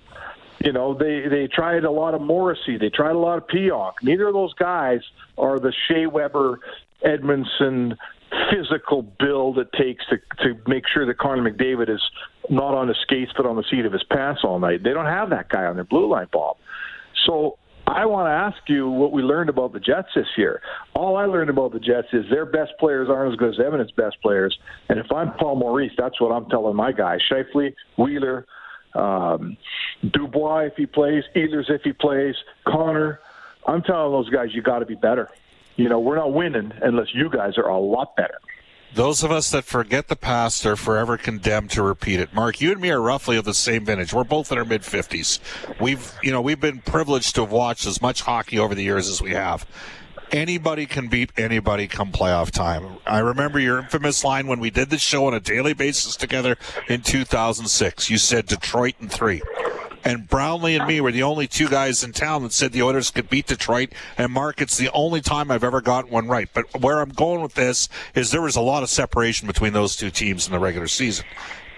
You 0.58 0.72
know, 0.72 0.92
they 0.92 1.28
they 1.28 1.46
tried 1.46 1.84
a 1.84 1.90
lot 1.92 2.14
of 2.14 2.20
Morrissey, 2.20 2.76
they 2.76 2.88
tried 2.88 3.12
a 3.12 3.18
lot 3.18 3.38
of 3.38 3.46
Pionk. 3.46 3.92
Neither 4.02 4.26
of 4.26 4.34
those 4.34 4.52
guys 4.54 5.02
are 5.38 5.60
the 5.60 5.72
Shea 5.86 6.06
Weber, 6.06 6.58
Edmundson 7.06 7.96
physical 8.50 9.02
build 9.02 9.60
it 9.60 9.72
takes 9.78 10.04
to 10.06 10.16
to 10.42 10.58
make 10.66 10.88
sure 10.92 11.06
that 11.06 11.18
Connor 11.18 11.48
McDavid 11.48 11.88
is 11.88 12.02
not 12.50 12.74
on 12.74 12.88
the 12.88 12.96
skates 13.02 13.30
but 13.36 13.46
on 13.46 13.54
the 13.54 13.62
seat 13.70 13.86
of 13.86 13.92
his 13.92 14.02
pants 14.02 14.40
all 14.42 14.58
night. 14.58 14.82
They 14.82 14.92
don't 14.92 15.06
have 15.06 15.30
that 15.30 15.48
guy 15.48 15.66
on 15.66 15.76
their 15.76 15.84
blue 15.84 16.08
line, 16.08 16.26
Bob. 16.32 16.56
So 17.24 17.56
I 17.86 18.06
want 18.06 18.26
to 18.26 18.30
ask 18.30 18.68
you 18.68 18.88
what 18.88 19.12
we 19.12 19.22
learned 19.22 19.50
about 19.50 19.72
the 19.72 19.80
Jets 19.80 20.08
this 20.14 20.26
year. 20.36 20.62
All 20.94 21.16
I 21.16 21.24
learned 21.24 21.50
about 21.50 21.72
the 21.72 21.80
Jets 21.80 22.08
is 22.12 22.24
their 22.30 22.46
best 22.46 22.72
players 22.78 23.08
aren't 23.08 23.32
as 23.32 23.38
good 23.38 23.54
as 23.54 23.60
Evan's 23.60 23.90
best 23.92 24.16
players. 24.22 24.56
And 24.88 24.98
if 24.98 25.10
I'm 25.10 25.32
Paul 25.34 25.56
Maurice, 25.56 25.92
that's 25.98 26.20
what 26.20 26.30
I'm 26.30 26.48
telling 26.48 26.76
my 26.76 26.92
guys. 26.92 27.20
Scheifele, 27.30 27.74
Wheeler, 27.98 28.46
um, 28.94 29.56
Dubois 30.12 30.66
if 30.66 30.74
he 30.76 30.86
plays, 30.86 31.24
Ehlers 31.34 31.70
if 31.70 31.82
he 31.82 31.92
plays, 31.92 32.34
Connor. 32.66 33.20
I'm 33.66 33.82
telling 33.82 34.12
those 34.12 34.28
guys 34.28 34.48
you 34.52 34.62
got 34.62 34.80
to 34.80 34.86
be 34.86 34.94
better. 34.94 35.28
You 35.76 35.88
know, 35.88 36.00
we're 36.00 36.16
not 36.16 36.32
winning 36.32 36.72
unless 36.82 37.08
you 37.14 37.30
guys 37.30 37.56
are 37.56 37.68
a 37.68 37.78
lot 37.78 38.14
better. 38.16 38.38
Those 38.94 39.24
of 39.24 39.30
us 39.30 39.50
that 39.52 39.64
forget 39.64 40.08
the 40.08 40.16
past 40.16 40.66
are 40.66 40.76
forever 40.76 41.16
condemned 41.16 41.70
to 41.70 41.82
repeat 41.82 42.20
it. 42.20 42.34
Mark, 42.34 42.60
you 42.60 42.72
and 42.72 42.80
me 42.80 42.90
are 42.90 43.00
roughly 43.00 43.38
of 43.38 43.46
the 43.46 43.54
same 43.54 43.86
vintage. 43.86 44.12
We're 44.12 44.24
both 44.24 44.52
in 44.52 44.58
our 44.58 44.66
mid 44.66 44.84
fifties. 44.84 45.40
We've, 45.80 46.12
you 46.22 46.30
know, 46.30 46.42
we've 46.42 46.60
been 46.60 46.80
privileged 46.80 47.34
to 47.36 47.40
have 47.40 47.50
watched 47.50 47.86
as 47.86 48.02
much 48.02 48.20
hockey 48.20 48.58
over 48.58 48.74
the 48.74 48.82
years 48.82 49.08
as 49.08 49.22
we 49.22 49.30
have. 49.30 49.66
Anybody 50.30 50.84
can 50.84 51.08
beat 51.08 51.32
anybody 51.38 51.88
come 51.88 52.12
playoff 52.12 52.50
time. 52.50 52.98
I 53.06 53.20
remember 53.20 53.58
your 53.58 53.78
infamous 53.78 54.24
line 54.24 54.46
when 54.46 54.60
we 54.60 54.70
did 54.70 54.90
the 54.90 54.98
show 54.98 55.26
on 55.26 55.32
a 55.34 55.40
daily 55.40 55.72
basis 55.72 56.14
together 56.14 56.56
in 56.88 57.00
2006. 57.00 58.10
You 58.10 58.18
said 58.18 58.46
Detroit 58.46 58.94
in 59.00 59.08
three 59.08 59.40
and 60.04 60.28
Brownlee 60.28 60.76
and 60.76 60.86
me 60.86 61.00
were 61.00 61.12
the 61.12 61.22
only 61.22 61.46
two 61.46 61.68
guys 61.68 62.02
in 62.02 62.12
town 62.12 62.42
that 62.42 62.52
said 62.52 62.72
the 62.72 62.82
Oilers 62.82 63.10
could 63.10 63.30
beat 63.30 63.46
Detroit. 63.46 63.92
And 64.18 64.32
Mark, 64.32 64.60
it's 64.60 64.76
the 64.76 64.90
only 64.92 65.20
time 65.20 65.50
I've 65.50 65.64
ever 65.64 65.80
gotten 65.80 66.10
one 66.10 66.28
right. 66.28 66.48
But 66.52 66.80
where 66.80 67.00
I'm 67.00 67.10
going 67.10 67.40
with 67.40 67.54
this 67.54 67.88
is 68.14 68.30
there 68.30 68.42
was 68.42 68.56
a 68.56 68.60
lot 68.60 68.82
of 68.82 68.90
separation 68.90 69.46
between 69.46 69.72
those 69.72 69.96
two 69.96 70.10
teams 70.10 70.46
in 70.46 70.52
the 70.52 70.58
regular 70.58 70.88
season. 70.88 71.24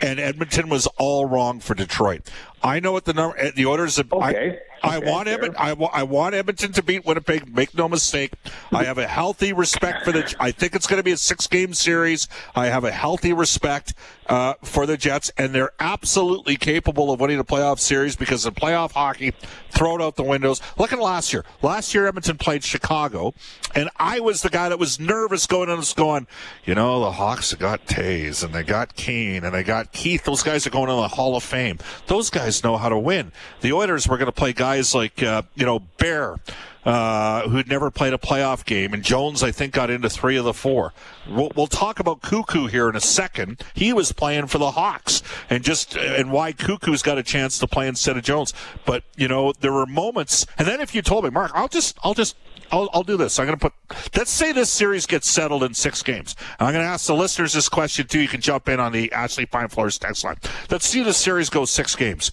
And 0.01 0.19
Edmonton 0.19 0.69
was 0.69 0.87
all 0.99 1.27
wrong 1.27 1.61
for 1.61 1.75
Detroit. 1.75 2.23
I 2.63 2.81
know 2.81 2.93
what 2.93 3.05
the 3.05 3.13
number, 3.13 3.39
eh, 3.39 3.53
the 3.55 3.67
Oilers. 3.67 3.99
Okay. 3.99 4.51
I, 4.51 4.59
I 4.85 4.99
want 4.99 5.29
Edmonton. 5.29 5.57
I, 5.59 5.73
I 5.93 6.03
want 6.03 6.35
Edmonton 6.35 6.73
to 6.73 6.83
beat 6.83 7.05
Winnipeg. 7.05 7.55
Make 7.55 7.75
no 7.75 7.89
mistake. 7.89 8.33
I 8.73 8.85
have 8.85 8.99
a 8.99 9.07
healthy 9.07 9.53
respect 9.53 10.05
for 10.05 10.13
the. 10.13 10.35
I 10.39 10.51
think 10.51 10.75
it's 10.75 10.87
going 10.87 10.99
to 10.99 11.05
be 11.05 11.13
a 11.13 11.17
six-game 11.17 11.75
series. 11.75 12.29
I 12.55 12.67
have 12.67 12.85
a 12.85 12.93
healthy 12.93 13.33
respect 13.33 13.95
uh, 14.29 14.55
for 14.63 14.87
the 14.87 14.97
Jets, 14.97 15.31
and 15.39 15.55
they're 15.55 15.73
absolutely 15.81 16.57
capable 16.57 17.11
of 17.13 17.21
winning 17.21 17.39
a 17.39 17.45
playoff 17.45 17.79
series 17.79 18.17
because 18.17 18.47
in 18.47 18.55
playoff 18.55 18.93
hockey, 18.93 19.33
throw 19.71 19.97
it 19.97 20.03
out 20.03 20.17
the 20.17 20.23
windows. 20.23 20.61
Look 20.79 20.93
at 20.93 20.99
last 20.99 21.33
year. 21.33 21.45
Last 21.63 21.95
year, 21.95 22.07
Edmonton 22.07 22.39
played 22.39 22.63
Chicago, 22.65 23.35
and 23.75 23.91
I 23.97 24.21
was 24.21 24.43
the 24.43 24.51
guy 24.51 24.69
that 24.69 24.79
was 24.79 25.01
nervous 25.01 25.47
going 25.47 25.69
in 25.69 25.79
and 25.79 25.95
going, 25.97 26.27
you 26.65 26.75
know, 26.75 27.01
the 27.01 27.13
Hawks 27.13 27.51
have 27.51 27.61
got 27.61 27.87
Toews, 27.87 28.45
and 28.45 28.55
they 28.55 28.63
got 28.63 28.97
Kane, 28.97 29.45
and 29.45 29.55
they 29.55 29.63
got 29.63 29.93
Keith. 29.93 30.25
Those 30.25 30.43
guys 30.43 30.67
are 30.67 30.71
going 30.71 30.89
to 30.89 30.95
the 30.95 31.09
Hall 31.09 31.37
of 31.37 31.43
Fame. 31.43 31.79
Those 32.07 32.31
guys 32.31 32.63
know 32.63 32.77
how 32.77 32.89
to 32.89 32.99
win. 32.99 33.33
The 33.61 33.73
Oilers 33.73 34.09
were 34.09 34.19
going 34.19 34.27
to 34.27 34.33
play 34.33 34.53
guys 34.53 34.74
like, 34.95 35.23
uh, 35.23 35.43
you 35.55 35.67
know, 35.67 35.81
Bear. 35.99 36.37
Uh, 36.85 37.49
who'd 37.49 37.67
never 37.67 37.91
played 37.91 38.13
a 38.13 38.19
playoff 38.19 38.63
game, 38.67 38.93
and 38.93 39.03
Jones, 39.03 39.43
I 39.43 39.51
think, 39.51 39.73
got 39.73 39.89
into 39.89 40.11
three 40.11 40.37
of 40.37 40.45
the 40.45 40.53
four. 40.53 40.93
We'll, 41.27 41.51
we'll, 41.57 41.67
talk 41.67 41.99
about 41.99 42.21
Koekkoek 42.21 42.69
here 42.69 42.91
in 42.91 42.95
a 42.95 43.01
second. 43.01 43.65
He 43.73 43.95
was 43.95 44.13
playing 44.13 44.49
for 44.49 44.59
the 44.59 44.73
Hawks, 44.73 45.23
and 45.49 45.65
just 45.65 45.97
and 45.97 46.31
why 46.31 46.53
Koekkoek's 46.53 47.01
got 47.01 47.17
a 47.17 47.23
chance 47.23 47.59
to 47.61 47.67
play 47.67 47.89
instead 47.89 48.19
of 48.19 48.23
Jones. 48.23 48.53
But 48.85 49.03
you 49.17 49.29
know, 49.29 49.55
there 49.61 49.73
were 49.73 49.87
moments, 49.87 50.47
and 50.59 50.69
then 50.69 50.83
if 50.83 50.95
you 50.95 51.01
told 51.01 51.25
me, 51.25 51.31
Mark, 51.31 51.53
I'll 51.55 51.69
just, 51.69 51.97
I'll 52.05 52.13
just 52.13 52.37
I'll, 52.71 52.91
I'll, 52.93 53.03
do 53.03 53.17
this. 53.17 53.39
I'm 53.39 53.47
going 53.47 53.59
to 53.59 53.71
put, 53.71 53.73
let's 54.17 54.31
say 54.31 54.53
this 54.53 54.71
series 54.71 55.07
gets 55.07 55.29
settled 55.29 55.63
in 55.63 55.75
six 55.75 56.03
games. 56.03 56.35
I'm 56.59 56.73
going 56.73 56.85
to 56.85 56.91
ask 56.91 57.07
the 57.07 57.15
listeners 57.15 57.53
this 57.53 57.69
question 57.69 58.07
too. 58.07 58.21
You 58.21 58.29
can 58.29 58.41
jump 58.41 58.69
in 58.69 58.81
on 58.81 58.93
the 58.93 59.13
Ashley 59.13 59.47
Pine 59.47 59.69
Floors 59.69 59.99
text 59.99 60.25
line. 60.25 60.37
Let's 60.71 60.87
see 60.87 61.03
the 61.03 61.13
series 61.13 61.49
go 61.51 61.65
six 61.65 61.95
games. 61.95 62.33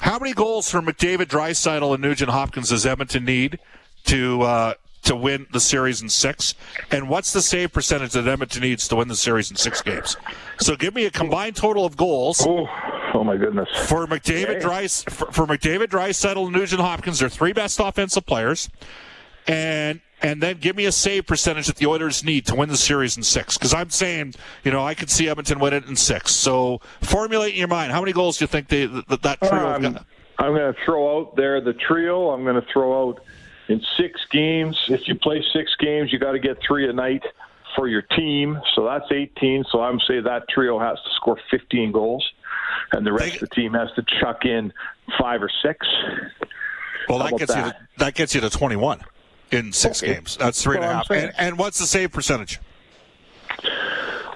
How 0.00 0.18
many 0.18 0.32
goals 0.32 0.70
from 0.70 0.86
McDavid, 0.86 1.26
Draisaitl, 1.26 1.92
and 1.94 2.02
Nugent 2.02 2.30
Hopkins 2.30 2.70
does 2.70 2.86
Edmonton 2.86 3.24
need 3.24 3.58
to 4.04 4.42
uh, 4.42 4.74
to 5.02 5.16
win 5.16 5.46
the 5.52 5.60
series 5.60 6.02
in 6.02 6.08
six? 6.08 6.54
And 6.90 7.08
what's 7.08 7.32
the 7.32 7.42
save 7.42 7.72
percentage 7.72 8.12
that 8.12 8.26
Edmonton 8.26 8.62
needs 8.62 8.88
to 8.88 8.96
win 8.96 9.08
the 9.08 9.16
series 9.16 9.50
in 9.50 9.56
six 9.56 9.82
games? 9.82 10.16
So 10.58 10.76
give 10.76 10.94
me 10.94 11.04
a 11.06 11.10
combined 11.10 11.56
total 11.56 11.84
of 11.84 11.96
goals. 11.96 12.44
Oh, 12.46 12.66
oh 13.14 13.24
my 13.24 13.36
goodness. 13.36 13.68
For 13.86 14.06
McDavid. 14.06 14.60
Dries, 14.60 15.02
for, 15.04 15.30
for 15.32 15.46
McDavid, 15.46 15.88
Draisaitl, 15.88 16.44
and 16.44 16.52
Nugent 16.52 16.80
Hopkins, 16.80 17.18
they're 17.18 17.28
three 17.28 17.52
best 17.52 17.80
offensive 17.80 18.26
players, 18.26 18.70
and 19.46 20.00
and 20.22 20.42
then 20.42 20.58
give 20.58 20.76
me 20.76 20.84
a 20.86 20.92
save 20.92 21.26
percentage 21.26 21.66
that 21.66 21.76
the 21.76 21.86
Oilers 21.86 22.24
need 22.24 22.46
to 22.46 22.54
win 22.54 22.68
the 22.68 22.76
series 22.76 23.16
in 23.16 23.22
six. 23.22 23.56
Because 23.56 23.72
I'm 23.74 23.90
saying, 23.90 24.34
you 24.64 24.70
know, 24.70 24.84
I 24.84 24.94
could 24.94 25.10
see 25.10 25.28
Edmonton 25.28 25.58
win 25.60 25.72
it 25.72 25.86
in 25.86 25.96
six. 25.96 26.34
So 26.34 26.80
formulate 27.00 27.52
in 27.54 27.58
your 27.58 27.68
mind 27.68 27.92
how 27.92 28.00
many 28.00 28.12
goals 28.12 28.38
do 28.38 28.44
you 28.44 28.46
think 28.46 28.68
they 28.68 28.86
that, 28.86 29.22
that 29.22 29.40
trio 29.40 29.66
Um, 29.74 29.82
got? 29.82 30.06
I'm 30.38 30.54
going 30.54 30.72
to 30.72 30.80
throw 30.84 31.18
out 31.20 31.36
there 31.36 31.60
the 31.60 31.74
trio. 31.74 32.30
I'm 32.30 32.44
going 32.44 32.60
to 32.60 32.66
throw 32.72 33.08
out 33.08 33.20
in 33.68 33.80
six 33.96 34.20
games. 34.30 34.78
If 34.88 35.06
you 35.08 35.14
play 35.14 35.44
six 35.52 35.74
games, 35.78 36.12
you 36.12 36.18
got 36.18 36.32
to 36.32 36.38
get 36.38 36.58
three 36.66 36.88
a 36.88 36.92
night 36.92 37.22
for 37.76 37.86
your 37.88 38.02
team. 38.02 38.58
So 38.74 38.84
that's 38.84 39.04
18. 39.12 39.64
So 39.70 39.80
I'm 39.82 40.00
saying 40.08 40.24
that 40.24 40.48
trio 40.48 40.78
has 40.78 40.96
to 40.98 41.10
score 41.16 41.38
15 41.50 41.92
goals, 41.92 42.26
and 42.92 43.06
the 43.06 43.12
rest 43.12 43.30
They- 43.32 43.34
of 43.36 43.40
the 43.40 43.54
team 43.54 43.74
has 43.74 43.88
to 43.96 44.04
chuck 44.20 44.44
in 44.44 44.72
five 45.18 45.42
or 45.42 45.50
six. 45.62 45.86
Well, 47.08 47.18
that 47.18 47.36
gets 47.38 47.54
you 47.54 47.62
to, 47.62 47.76
that 47.98 48.14
gets 48.14 48.34
you 48.34 48.40
to 48.40 48.50
21 48.50 49.00
in 49.50 49.72
six 49.72 50.02
Okay. 50.02 50.14
games. 50.14 50.36
That's 50.36 50.62
three 50.62 50.76
and 50.76 50.84
a 50.84 50.88
half. 50.88 51.10
And, 51.10 51.32
and 51.38 51.58
what's 51.58 51.78
the 51.78 51.86
save 51.86 52.12
percentage? 52.12 52.58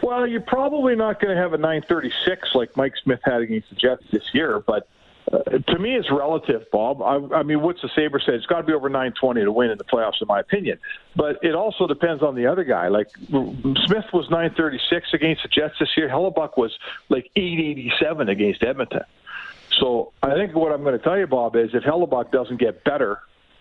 Well, 0.03 0.27
you're 0.27 0.41
probably 0.43 0.95
not 0.97 1.21
going 1.21 1.35
to 1.35 1.41
have 1.41 1.55
a 1.55 1.59
936 1.59 2.55
like 2.55 2.77
Mike 2.77 2.93
Smith 3.03 3.21
had 3.25 3.41
against 3.41 3.71
the 3.71 3.77
Jets 3.77 4.03
this 4.11 4.23
year, 4.35 4.63
but 4.67 4.87
uh, 5.33 5.39
to 5.67 5.79
me, 5.79 5.97
it's 5.97 6.11
relative, 6.11 6.67
Bob. 6.71 7.01
I, 7.01 7.39
I 7.39 7.43
mean, 7.43 7.63
what's 7.63 7.81
the 7.81 7.89
Sabre 7.95 8.21
said? 8.21 8.35
It's 8.35 8.45
got 8.45 8.59
to 8.59 8.67
be 8.67 8.75
over 8.75 8.91
920 8.91 9.43
to 9.45 9.51
win 9.51 9.71
in 9.71 9.79
the 9.79 9.85
playoffs, 9.85 10.21
in 10.21 10.29
my 10.29 10.41
opinion. 10.41 10.79
But 11.17 11.39
it 11.43 11.55
also 11.55 11.87
depends 11.87 12.23
on 12.23 12.35
the 12.35 12.47
other 12.47 12.63
guy. 12.65 12.89
Like 12.89 13.09
Smith 13.31 14.05
was 14.13 14.29
936 14.29 15.15
against 15.15 15.43
the 15.43 15.49
Jets 15.49 15.77
this 15.81 15.89
year. 15.97 16.11
Hellebuyck 16.11 16.59
was 16.59 16.79
like 17.09 17.31
887 17.37 18.29
against 18.29 18.63
Edmonton. 18.63 19.05
So 19.79 20.13
I 20.23 20.35
think 20.35 20.55
what 20.55 20.73
I'm 20.73 20.83
going 20.83 20.99
to 20.99 21.03
tell 21.03 21.19
you, 21.19 21.27
Bob, 21.27 21.57
is 21.57 21.71
if 21.73 21.83
Hellebuyck 21.85 22.31
doesn't 22.31 22.59
get 22.59 22.85
better, 22.85 23.21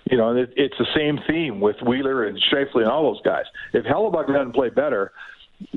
you 0.09 0.17
know, 0.17 0.35
it, 0.35 0.53
it's 0.55 0.77
the 0.77 0.87
same 0.95 1.19
theme 1.27 1.59
with 1.59 1.81
Wheeler 1.81 2.25
and 2.25 2.37
Scheifele 2.37 2.81
and 2.81 2.87
all 2.87 3.13
those 3.13 3.21
guys. 3.23 3.45
If 3.73 3.85
Hellebuyck 3.85 4.27
doesn't 4.27 4.53
play 4.53 4.69
better, 4.69 5.11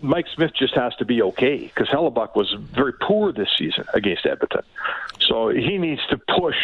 Mike 0.02 0.26
Smith 0.34 0.52
just 0.58 0.74
has 0.74 0.94
to 0.96 1.04
be 1.04 1.22
okay 1.22 1.58
because 1.58 1.88
Hellebuyck 1.88 2.34
was 2.34 2.52
very 2.74 2.92
poor 2.92 3.32
this 3.32 3.48
season 3.56 3.84
against 3.94 4.26
Edmonton. 4.26 4.62
So 5.20 5.48
he 5.48 5.78
needs 5.78 6.00
to 6.10 6.18
push 6.18 6.56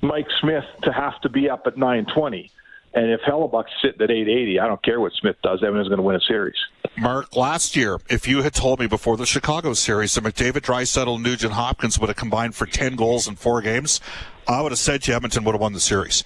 Mike 0.00 0.28
Smith 0.40 0.64
to 0.82 0.92
have 0.92 1.20
to 1.20 1.28
be 1.28 1.48
up 1.48 1.66
at 1.66 1.76
920. 1.76 2.50
And 2.94 3.10
if 3.10 3.20
Hellebuyck's 3.20 3.72
sitting 3.82 4.00
at 4.00 4.10
880, 4.10 4.58
I 4.58 4.66
don't 4.66 4.82
care 4.82 5.00
what 5.00 5.12
Smith 5.12 5.36
does. 5.42 5.62
Edmonton's 5.62 5.88
going 5.88 5.98
to 5.98 6.02
win 6.02 6.16
a 6.16 6.20
series. 6.20 6.56
Mark, 6.96 7.36
last 7.36 7.76
year, 7.76 7.98
if 8.08 8.26
you 8.26 8.42
had 8.42 8.54
told 8.54 8.80
me 8.80 8.86
before 8.86 9.18
the 9.18 9.26
Chicago 9.26 9.74
series 9.74 10.14
that 10.14 10.24
McDavid, 10.24 11.12
and 11.12 11.22
Nugent 11.22 11.52
Hopkins 11.52 11.98
would 11.98 12.08
have 12.08 12.16
combined 12.16 12.54
for 12.54 12.64
10 12.64 12.96
goals 12.96 13.28
in 13.28 13.36
four 13.36 13.60
games, 13.60 14.00
I 14.48 14.62
would 14.62 14.72
have 14.72 14.78
said 14.78 15.06
you 15.06 15.14
Edmonton 15.14 15.44
would 15.44 15.52
have 15.52 15.60
won 15.60 15.74
the 15.74 15.80
series. 15.80 16.24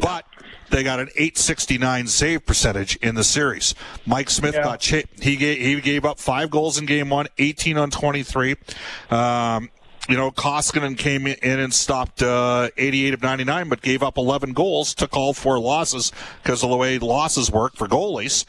But 0.00 0.24
they 0.70 0.82
got 0.82 1.00
an 1.00 1.08
869 1.16 2.06
save 2.08 2.44
percentage 2.46 2.96
in 2.96 3.14
the 3.14 3.24
series. 3.24 3.74
Mike 4.06 4.30
Smith 4.30 4.54
Yeah. 4.54 4.62
got 4.64 4.80
cha- 4.80 5.02
he 5.20 5.36
gave 5.36 5.58
he 5.58 5.80
gave 5.80 6.04
up 6.04 6.18
five 6.18 6.50
goals 6.50 6.78
in 6.78 6.86
game 6.86 7.08
one, 7.10 7.26
18 7.38 7.78
on 7.78 7.90
23. 7.90 8.56
Um, 9.10 9.70
you 10.08 10.16
know, 10.16 10.30
Koskinen 10.30 10.96
came 10.96 11.26
in 11.26 11.60
and 11.60 11.72
stopped 11.74 12.22
uh, 12.22 12.70
88 12.78 13.12
of 13.14 13.22
99, 13.22 13.68
but 13.68 13.82
gave 13.82 14.02
up 14.02 14.16
11 14.16 14.54
goals, 14.54 14.94
took 14.94 15.14
all 15.14 15.34
four 15.34 15.58
losses 15.58 16.12
because 16.42 16.62
of 16.62 16.70
the 16.70 16.76
way 16.76 16.98
losses 16.98 17.50
work 17.50 17.76
for 17.76 17.86
goalies. 17.86 18.46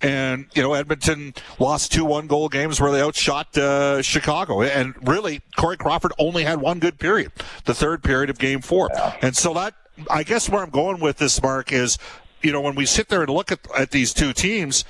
And, 0.00 0.46
you 0.54 0.62
know, 0.62 0.74
Edmonton 0.74 1.32
lost 1.58 1.92
two 1.92 2.04
one 2.04 2.26
goal 2.26 2.48
games 2.48 2.80
where 2.80 2.90
they 2.90 3.00
outshot 3.02 3.56
uh, 3.56 4.02
Chicago. 4.02 4.60
And 4.62 4.94
really, 5.06 5.40
Corey 5.56 5.76
Crawford 5.76 6.12
only 6.18 6.44
had 6.44 6.60
one 6.60 6.78
good 6.78 6.98
period, 6.98 7.32
the 7.64 7.74
third 7.74 8.02
period 8.02 8.28
of 8.28 8.38
game 8.38 8.60
four. 8.60 8.90
And 9.22 9.34
so 9.36 9.54
that, 9.54 9.74
I 10.10 10.22
guess 10.22 10.48
where 10.48 10.62
I'm 10.62 10.70
going 10.70 11.00
with 11.00 11.18
this, 11.18 11.40
Mark, 11.42 11.72
is, 11.72 11.98
you 12.42 12.52
know, 12.52 12.60
when 12.60 12.74
we 12.74 12.86
sit 12.86 13.08
there 13.08 13.22
and 13.22 13.30
look 13.30 13.52
at, 13.52 13.60
at 13.76 13.90
these 13.90 14.12
two 14.12 14.32
teams, 14.32 14.84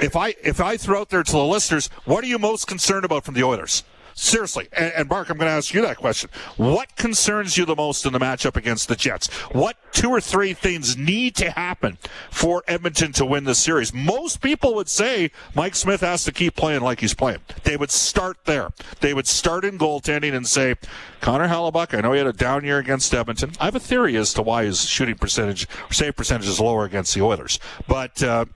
if 0.00 0.16
I 0.16 0.34
if 0.42 0.60
I 0.60 0.76
throw 0.76 1.00
out 1.00 1.10
there 1.10 1.22
to 1.22 1.32
the 1.32 1.44
listeners, 1.44 1.88
what 2.04 2.24
are 2.24 2.26
you 2.26 2.38
most 2.38 2.66
concerned 2.66 3.04
about 3.04 3.24
from 3.24 3.34
the 3.34 3.42
Oilers? 3.42 3.82
Seriously, 4.18 4.66
and, 4.72 4.92
and 4.94 5.08
Mark, 5.10 5.28
I'm 5.28 5.36
going 5.36 5.46
to 5.46 5.52
ask 5.52 5.74
you 5.74 5.82
that 5.82 5.98
question. 5.98 6.30
What 6.56 6.96
concerns 6.96 7.58
you 7.58 7.66
the 7.66 7.76
most 7.76 8.06
in 8.06 8.14
the 8.14 8.18
matchup 8.18 8.56
against 8.56 8.88
the 8.88 8.96
Jets? 8.96 9.28
What 9.52 9.76
two 9.92 10.08
or 10.08 10.22
three 10.22 10.54
things 10.54 10.96
need 10.96 11.36
to 11.36 11.50
happen 11.50 11.98
for 12.30 12.64
Edmonton 12.66 13.12
to 13.12 13.26
win 13.26 13.44
the 13.44 13.54
series? 13.54 13.92
Most 13.92 14.40
people 14.40 14.74
would 14.74 14.88
say 14.88 15.30
Mike 15.54 15.74
Smith 15.74 16.00
has 16.00 16.24
to 16.24 16.32
keep 16.32 16.56
playing 16.56 16.80
like 16.80 17.00
he's 17.00 17.12
playing. 17.12 17.40
They 17.64 17.76
would 17.76 17.90
start 17.90 18.38
there. 18.46 18.70
They 19.00 19.12
would 19.12 19.26
start 19.26 19.66
in 19.66 19.76
goaltending 19.78 20.34
and 20.34 20.46
say, 20.46 20.76
Connor 21.20 21.48
Hellebuyck, 21.48 21.96
I 21.96 22.00
know 22.00 22.12
he 22.12 22.18
had 22.18 22.26
a 22.26 22.32
down 22.32 22.64
year 22.64 22.78
against 22.78 23.12
Edmonton. 23.12 23.52
I 23.60 23.66
have 23.66 23.76
a 23.76 23.80
theory 23.80 24.16
as 24.16 24.32
to 24.32 24.42
why 24.42 24.64
his 24.64 24.88
shooting 24.88 25.16
percentage, 25.16 25.68
save 25.90 26.16
percentage 26.16 26.48
is 26.48 26.58
lower 26.58 26.86
against 26.86 27.14
the 27.14 27.20
Oilers. 27.20 27.58
But, 27.86 28.22
uh, 28.22 28.46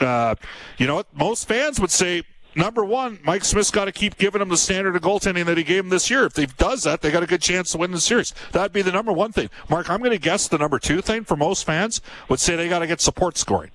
uh, 0.00 0.34
you 0.76 0.88
know 0.88 0.96
what? 0.96 1.06
Most 1.16 1.46
fans 1.46 1.78
would 1.78 1.92
say, 1.92 2.24
number 2.56 2.84
one, 2.84 3.18
Mike 3.24 3.44
Smith's 3.44 3.70
got 3.70 3.86
to 3.86 3.92
keep 3.92 4.16
giving 4.16 4.40
him 4.40 4.48
the 4.48 4.56
standard 4.56 4.96
of 4.96 5.02
goaltending 5.02 5.46
that 5.46 5.56
he 5.56 5.64
gave 5.64 5.84
him 5.84 5.90
this 5.90 6.10
year. 6.10 6.24
If 6.24 6.36
he 6.36 6.46
does 6.46 6.82
that, 6.84 7.00
they 7.00 7.10
got 7.10 7.22
a 7.22 7.26
good 7.26 7.42
chance 7.42 7.72
to 7.72 7.78
win 7.78 7.90
the 7.90 8.00
series. 8.00 8.34
That'd 8.52 8.72
be 8.72 8.82
the 8.82 8.92
number 8.92 9.12
one 9.12 9.32
thing. 9.32 9.50
Mark, 9.68 9.90
I'm 9.90 9.98
going 9.98 10.10
to 10.12 10.18
guess 10.18 10.48
the 10.48 10.58
number 10.58 10.78
two 10.78 11.00
thing 11.00 11.24
for 11.24 11.36
most 11.36 11.64
fans 11.64 12.00
would 12.28 12.40
say 12.40 12.56
they 12.56 12.68
got 12.68 12.80
to 12.80 12.86
get 12.86 13.00
support 13.00 13.36
scoring. 13.36 13.70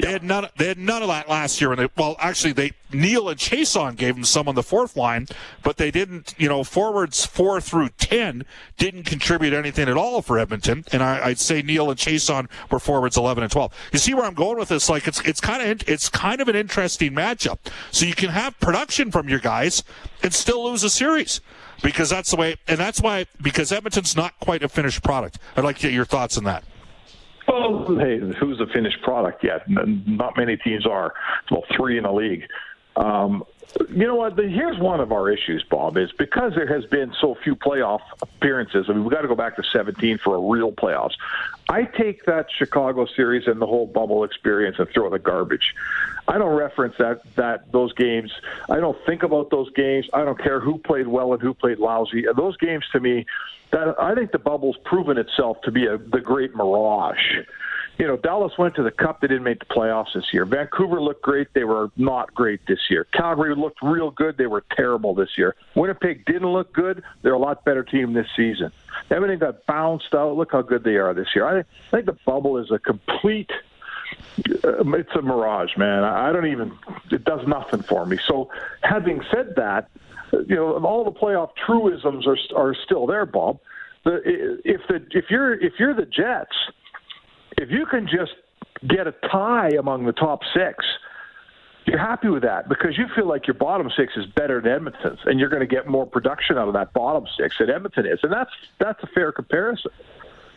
They 0.00 0.10
had 0.10 0.22
none. 0.22 0.48
They 0.56 0.68
had 0.68 0.78
none 0.78 1.02
of 1.02 1.08
that 1.08 1.28
last 1.28 1.60
year, 1.60 1.72
and 1.72 1.80
they, 1.80 1.88
well, 1.96 2.16
actually, 2.18 2.52
they 2.52 2.72
Neal 2.92 3.28
and 3.28 3.38
Chiasson 3.38 3.96
gave 3.96 4.14
them 4.14 4.24
some 4.24 4.48
on 4.48 4.54
the 4.54 4.62
fourth 4.62 4.96
line, 4.96 5.26
but 5.62 5.76
they 5.76 5.90
didn't. 5.90 6.34
You 6.38 6.48
know, 6.48 6.64
forwards 6.64 7.26
four 7.26 7.60
through 7.60 7.90
ten 7.98 8.44
didn't 8.78 9.04
contribute 9.04 9.52
anything 9.52 9.88
at 9.88 9.96
all 9.96 10.22
for 10.22 10.38
Edmonton, 10.38 10.84
and 10.92 11.02
I, 11.02 11.26
I'd 11.26 11.38
say 11.38 11.62
Neal 11.62 11.90
and 11.90 11.98
Chiasson 11.98 12.48
were 12.70 12.78
forwards 12.78 13.16
eleven 13.16 13.42
and 13.42 13.52
twelve. 13.52 13.74
You 13.92 13.98
see 13.98 14.14
where 14.14 14.24
I'm 14.24 14.34
going 14.34 14.58
with 14.58 14.68
this? 14.68 14.88
Like 14.88 15.06
it's 15.06 15.20
it's 15.20 15.40
kind 15.40 15.62
of 15.62 15.88
it's 15.88 16.08
kind 16.08 16.40
of 16.40 16.48
an 16.48 16.56
interesting 16.56 17.12
matchup. 17.12 17.58
So 17.90 18.06
you 18.06 18.14
can 18.14 18.30
have 18.30 18.58
production 18.60 19.10
from 19.10 19.28
your 19.28 19.40
guys 19.40 19.82
and 20.22 20.32
still 20.32 20.64
lose 20.64 20.82
a 20.84 20.90
series 20.90 21.40
because 21.82 22.10
that's 22.10 22.30
the 22.30 22.36
way, 22.36 22.56
and 22.68 22.78
that's 22.78 23.00
why 23.00 23.26
because 23.40 23.72
Edmonton's 23.72 24.16
not 24.16 24.38
quite 24.40 24.62
a 24.62 24.68
finished 24.68 25.02
product. 25.02 25.38
I'd 25.56 25.64
like 25.64 25.76
to 25.76 25.82
get 25.82 25.92
your 25.92 26.04
thoughts 26.04 26.38
on 26.38 26.44
that. 26.44 26.64
Well, 27.50 27.98
hey, 27.98 28.18
who's 28.18 28.58
the 28.58 28.66
finished 28.66 29.02
product 29.02 29.42
yet? 29.42 29.68
Not 29.68 30.36
many 30.36 30.56
teams 30.56 30.86
are. 30.86 31.14
Well, 31.50 31.64
three 31.74 31.98
in 31.98 32.04
the 32.04 32.12
league. 32.12 32.46
Um, 32.94 33.44
you 33.88 34.06
know 34.06 34.16
what? 34.16 34.38
Here's 34.38 34.78
one 34.78 35.00
of 35.00 35.10
our 35.10 35.30
issues, 35.30 35.64
Bob, 35.64 35.96
is 35.96 36.12
because 36.12 36.54
there 36.54 36.66
has 36.66 36.84
been 36.86 37.12
so 37.20 37.36
few 37.42 37.56
playoff 37.56 38.00
appearances. 38.22 38.86
I 38.88 38.92
mean, 38.92 39.04
we've 39.04 39.12
got 39.12 39.22
to 39.22 39.28
go 39.28 39.34
back 39.34 39.56
to 39.56 39.64
17 39.64 40.18
for 40.18 40.36
a 40.36 40.40
real 40.40 40.70
playoffs. 40.70 41.14
I 41.68 41.84
take 41.84 42.24
that 42.26 42.46
Chicago 42.56 43.06
series 43.06 43.46
and 43.46 43.60
the 43.60 43.66
whole 43.66 43.86
bubble 43.86 44.24
experience 44.24 44.78
and 44.78 44.88
throw 44.88 45.10
the 45.10 45.18
garbage. 45.18 45.74
I 46.28 46.38
don't 46.38 46.54
reference 46.54 46.96
that 46.98 47.22
that 47.36 47.72
those 47.72 47.92
games. 47.94 48.32
I 48.68 48.78
don't 48.78 48.98
think 49.06 49.22
about 49.22 49.50
those 49.50 49.70
games. 49.72 50.08
I 50.12 50.24
don't 50.24 50.38
care 50.38 50.60
who 50.60 50.78
played 50.78 51.08
well 51.08 51.32
and 51.32 51.42
who 51.42 51.54
played 51.54 51.78
lousy. 51.78 52.26
Those 52.36 52.56
games 52.56 52.84
to 52.92 53.00
me, 53.00 53.26
that 53.72 53.94
I 54.00 54.14
think 54.14 54.32
the 54.32 54.38
bubble's 54.38 54.76
proven 54.84 55.18
itself 55.18 55.58
to 55.64 55.70
be 55.70 55.86
a 55.86 55.98
the 55.98 56.20
great 56.20 56.54
mirage 56.54 57.18
you 58.00 58.06
know, 58.06 58.16
Dallas 58.16 58.56
went 58.56 58.74
to 58.76 58.82
the 58.82 58.90
Cup. 58.90 59.20
They 59.20 59.26
didn't 59.26 59.42
make 59.42 59.58
the 59.58 59.66
playoffs 59.66 60.14
this 60.14 60.24
year. 60.32 60.46
Vancouver 60.46 61.02
looked 61.02 61.20
great. 61.20 61.48
They 61.52 61.64
were 61.64 61.90
not 61.98 62.32
great 62.32 62.60
this 62.66 62.78
year. 62.88 63.04
Calgary 63.12 63.54
looked 63.54 63.82
real 63.82 64.10
good. 64.10 64.38
They 64.38 64.46
were 64.46 64.64
terrible 64.74 65.14
this 65.14 65.36
year. 65.36 65.54
Winnipeg 65.74 66.24
didn't 66.24 66.50
look 66.50 66.72
good. 66.72 67.02
They're 67.20 67.34
a 67.34 67.38
lot 67.38 67.62
better 67.66 67.84
team 67.84 68.14
this 68.14 68.26
season. 68.34 68.72
Everything 69.10 69.38
got 69.38 69.66
bounced 69.66 70.14
out. 70.14 70.34
Look 70.34 70.52
how 70.52 70.62
good 70.62 70.82
they 70.82 70.96
are 70.96 71.12
this 71.12 71.28
year. 71.34 71.46
I 71.46 71.64
think 71.90 72.06
the 72.06 72.16
bubble 72.24 72.56
is 72.56 72.70
a 72.70 72.78
complete. 72.78 73.50
Uh, 74.64 74.82
it's 74.94 75.14
a 75.14 75.20
mirage, 75.20 75.76
man. 75.76 76.02
I 76.02 76.30
I 76.30 76.32
don't 76.32 76.46
even. 76.46 76.72
It 77.10 77.24
does 77.24 77.46
nothing 77.46 77.82
for 77.82 78.06
me. 78.06 78.18
So, 78.26 78.50
having 78.82 79.22
said 79.30 79.56
that, 79.56 79.90
you 80.32 80.56
know, 80.56 80.84
all 80.84 81.04
the 81.04 81.12
playoff 81.12 81.50
truisms 81.66 82.26
are 82.26 82.38
are 82.56 82.74
still 82.74 83.06
there, 83.06 83.26
Bob. 83.26 83.58
The, 84.04 84.60
if 84.64 84.80
the 84.88 85.06
if 85.10 85.30
you're 85.30 85.54
if 85.54 85.74
you're 85.78 85.94
the 85.94 86.06
Jets 86.06 86.56
if 87.60 87.70
you 87.70 87.86
can 87.86 88.06
just 88.06 88.32
get 88.86 89.06
a 89.06 89.12
tie 89.30 89.70
among 89.78 90.06
the 90.06 90.12
top 90.12 90.40
six, 90.54 90.84
you're 91.86 91.98
happy 91.98 92.28
with 92.28 92.42
that 92.42 92.68
because 92.68 92.96
you 92.96 93.06
feel 93.14 93.26
like 93.26 93.46
your 93.46 93.54
bottom 93.54 93.90
six 93.94 94.14
is 94.16 94.26
better 94.26 94.60
than 94.60 94.72
Edmonton's, 94.72 95.20
and 95.24 95.38
you're 95.38 95.48
going 95.48 95.60
to 95.60 95.66
get 95.66 95.86
more 95.86 96.06
production 96.06 96.56
out 96.56 96.68
of 96.68 96.74
that 96.74 96.92
bottom 96.92 97.26
six 97.36 97.58
than 97.58 97.70
Edmonton 97.70 98.06
is, 98.06 98.20
and 98.22 98.32
that's 98.32 98.52
that's 98.78 99.02
a 99.02 99.06
fair 99.08 99.32
comparison. 99.32 99.90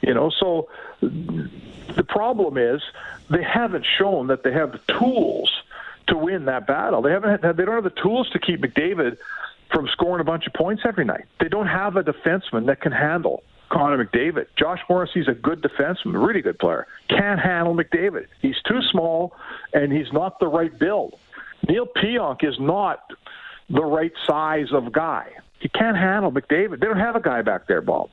You 0.01 0.13
know, 0.13 0.29
so 0.29 0.69
the 1.01 2.03
problem 2.07 2.57
is 2.57 2.81
they 3.29 3.43
haven't 3.43 3.85
shown 3.97 4.27
that 4.27 4.43
they 4.43 4.51
have 4.51 4.73
the 4.73 4.99
tools 4.99 5.49
to 6.07 6.17
win 6.17 6.45
that 6.45 6.67
battle. 6.67 7.01
They 7.01 7.11
haven't. 7.11 7.41
They 7.41 7.65
don't 7.65 7.75
have 7.75 7.83
the 7.83 8.01
tools 8.01 8.29
to 8.31 8.39
keep 8.39 8.61
McDavid 8.61 9.17
from 9.73 9.87
scoring 9.91 10.21
a 10.21 10.23
bunch 10.23 10.45
of 10.47 10.53
points 10.53 10.83
every 10.85 11.03
night. 11.05 11.25
They 11.39 11.49
don't 11.49 11.67
have 11.67 11.95
a 11.95 12.03
defenseman 12.03 12.67
that 12.67 12.81
can 12.81 12.91
handle 12.91 13.43
Connor 13.69 14.05
McDavid. 14.05 14.45
Josh 14.55 14.79
Morrissey's 14.89 15.27
a 15.27 15.33
good 15.33 15.61
defenseman, 15.61 16.25
really 16.25 16.41
good 16.41 16.59
player. 16.59 16.87
Can't 17.09 17.39
handle 17.39 17.75
McDavid. 17.75 18.27
He's 18.41 18.61
too 18.67 18.81
small, 18.91 19.33
and 19.73 19.91
he's 19.91 20.13
not 20.13 20.39
the 20.39 20.47
right 20.47 20.77
build. 20.77 21.15
Neal 21.67 21.87
Pionk 21.87 22.43
is 22.43 22.55
not 22.59 22.99
the 23.69 23.83
right 23.83 24.11
size 24.27 24.67
of 24.71 24.91
guy. 24.91 25.31
He 25.59 25.69
can't 25.69 25.97
handle 25.97 26.31
McDavid. 26.31 26.79
They 26.79 26.85
don't 26.85 26.99
have 26.99 27.15
a 27.15 27.21
guy 27.21 27.41
back 27.41 27.67
there, 27.67 27.81
Bob. 27.81 28.09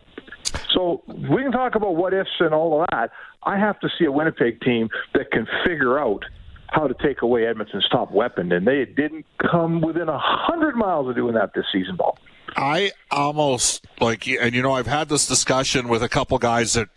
So 0.73 1.03
we 1.07 1.43
can 1.43 1.53
talk 1.53 1.75
about 1.75 1.97
what 1.97 2.15
ifs 2.15 2.31
and 2.39 2.55
all 2.55 2.81
of 2.81 2.87
that. 2.91 3.11
I 3.43 3.59
have 3.59 3.79
to 3.81 3.89
see 3.99 4.05
a 4.05 4.13
Winnipeg 4.13 4.61
team 4.61 4.89
that 5.15 5.31
can 5.31 5.47
figure 5.65 5.99
out 5.99 6.25
how 6.73 6.87
to 6.87 6.95
take 6.95 7.23
away 7.23 7.47
Edmonton's 7.47 7.89
top 7.91 8.11
weapon, 8.11 8.53
and 8.53 8.67
they 8.67 8.85
didn't 8.85 9.27
come 9.39 9.81
within 9.81 10.09
a 10.09 10.19
hundred 10.19 10.77
miles 10.77 11.09
of 11.09 11.17
doing 11.17 11.35
that 11.35 11.53
this 11.55 11.65
season, 11.73 11.97
Bob. 11.97 12.19
I 12.57 12.93
almost 13.11 13.87
like, 14.01 14.27
and 14.29 14.55
you 14.55 14.63
know, 14.63 14.73
I've 14.73 14.87
had 14.87 15.09
this 15.09 15.27
discussion 15.27 15.89
with 15.89 16.03
a 16.03 16.09
couple 16.09 16.39
guys 16.39 16.75
that 16.75 16.89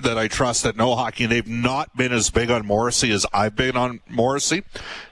that 0.00 0.16
I 0.16 0.28
trust 0.28 0.62
that 0.62 0.76
know 0.76 0.94
hockey, 0.94 1.24
and 1.24 1.32
they've 1.32 1.46
not 1.46 1.94
been 1.96 2.12
as 2.12 2.30
big 2.30 2.50
on 2.50 2.64
Morrissey 2.64 3.12
as 3.12 3.26
I've 3.32 3.54
been 3.54 3.76
on 3.76 4.00
Morrissey. 4.08 4.64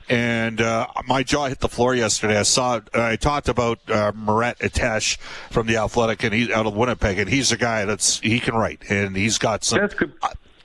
And 0.08 0.60
uh, 0.60 0.86
my 1.06 1.22
jaw 1.22 1.48
hit 1.48 1.60
the 1.60 1.68
floor 1.68 1.94
yesterday. 1.94 2.38
I 2.38 2.42
saw, 2.42 2.80
I 2.94 3.16
talked 3.16 3.48
about 3.48 3.78
uh, 3.90 4.12
Murat 4.14 4.56
Ates 4.60 5.18
from 5.50 5.66
the 5.66 5.76
Athletic, 5.76 6.22
and 6.22 6.32
he's 6.32 6.50
out 6.50 6.66
of 6.66 6.74
Winnipeg, 6.74 7.18
and 7.18 7.28
he's 7.28 7.52
a 7.52 7.56
guy 7.56 7.84
that's 7.84 8.20
he 8.20 8.40
can 8.40 8.54
write, 8.54 8.82
and 8.88 9.16
he's 9.16 9.38
got 9.38 9.64
some. 9.64 9.80
That's 9.80 9.94
good. 9.94 10.14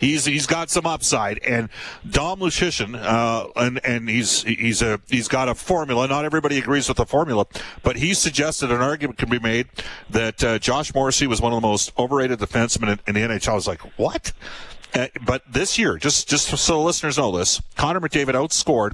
He's 0.02 0.26
he's 0.26 0.48
got 0.48 0.72
some 0.72 0.88
upside, 0.88 1.38
and 1.44 1.70
Dom 2.10 2.40
Luszczyszyn, 2.40 3.00
uh, 3.00 3.48
and 3.56 3.80
and 3.86 4.10
he's 4.10 4.42
he's 4.42 4.82
a 4.82 5.00
he's 5.08 5.28
got 5.28 5.48
a 5.48 5.54
formula. 5.54 6.08
Not 6.08 6.26
everybody 6.26 6.58
agrees 6.58 6.88
with 6.88 6.98
the 6.98 7.06
formula, 7.06 7.46
but 7.84 7.98
he 7.98 8.16
suggested 8.16 8.72
an 8.72 8.82
argument 8.82 9.20
can 9.20 9.30
be 9.30 9.38
made 9.38 9.68
that 10.10 10.44
uh, 10.44 10.58
Josh 10.58 10.92
Morrissey 10.96 11.28
was 11.28 11.40
one 11.40 11.54
of 11.54 11.62
the 11.62 11.68
most 11.68 11.94
overrated 12.00 12.40
defensemen 12.40 12.94
in, 12.94 13.00
in 13.06 13.14
the 13.14 13.36
NHL. 13.36 13.50
I 13.50 13.54
was 13.54 13.68
like, 13.68 13.82
what? 14.00 14.34
Uh, 14.96 15.08
but 15.24 15.44
this 15.48 15.78
year, 15.78 15.98
just 15.98 16.28
just 16.28 16.48
so 16.48 16.82
listeners 16.82 17.20
know 17.20 17.32
this, 17.38 17.62
Connor 17.76 18.02
McDavid 18.02 18.34
outscored 18.34 18.94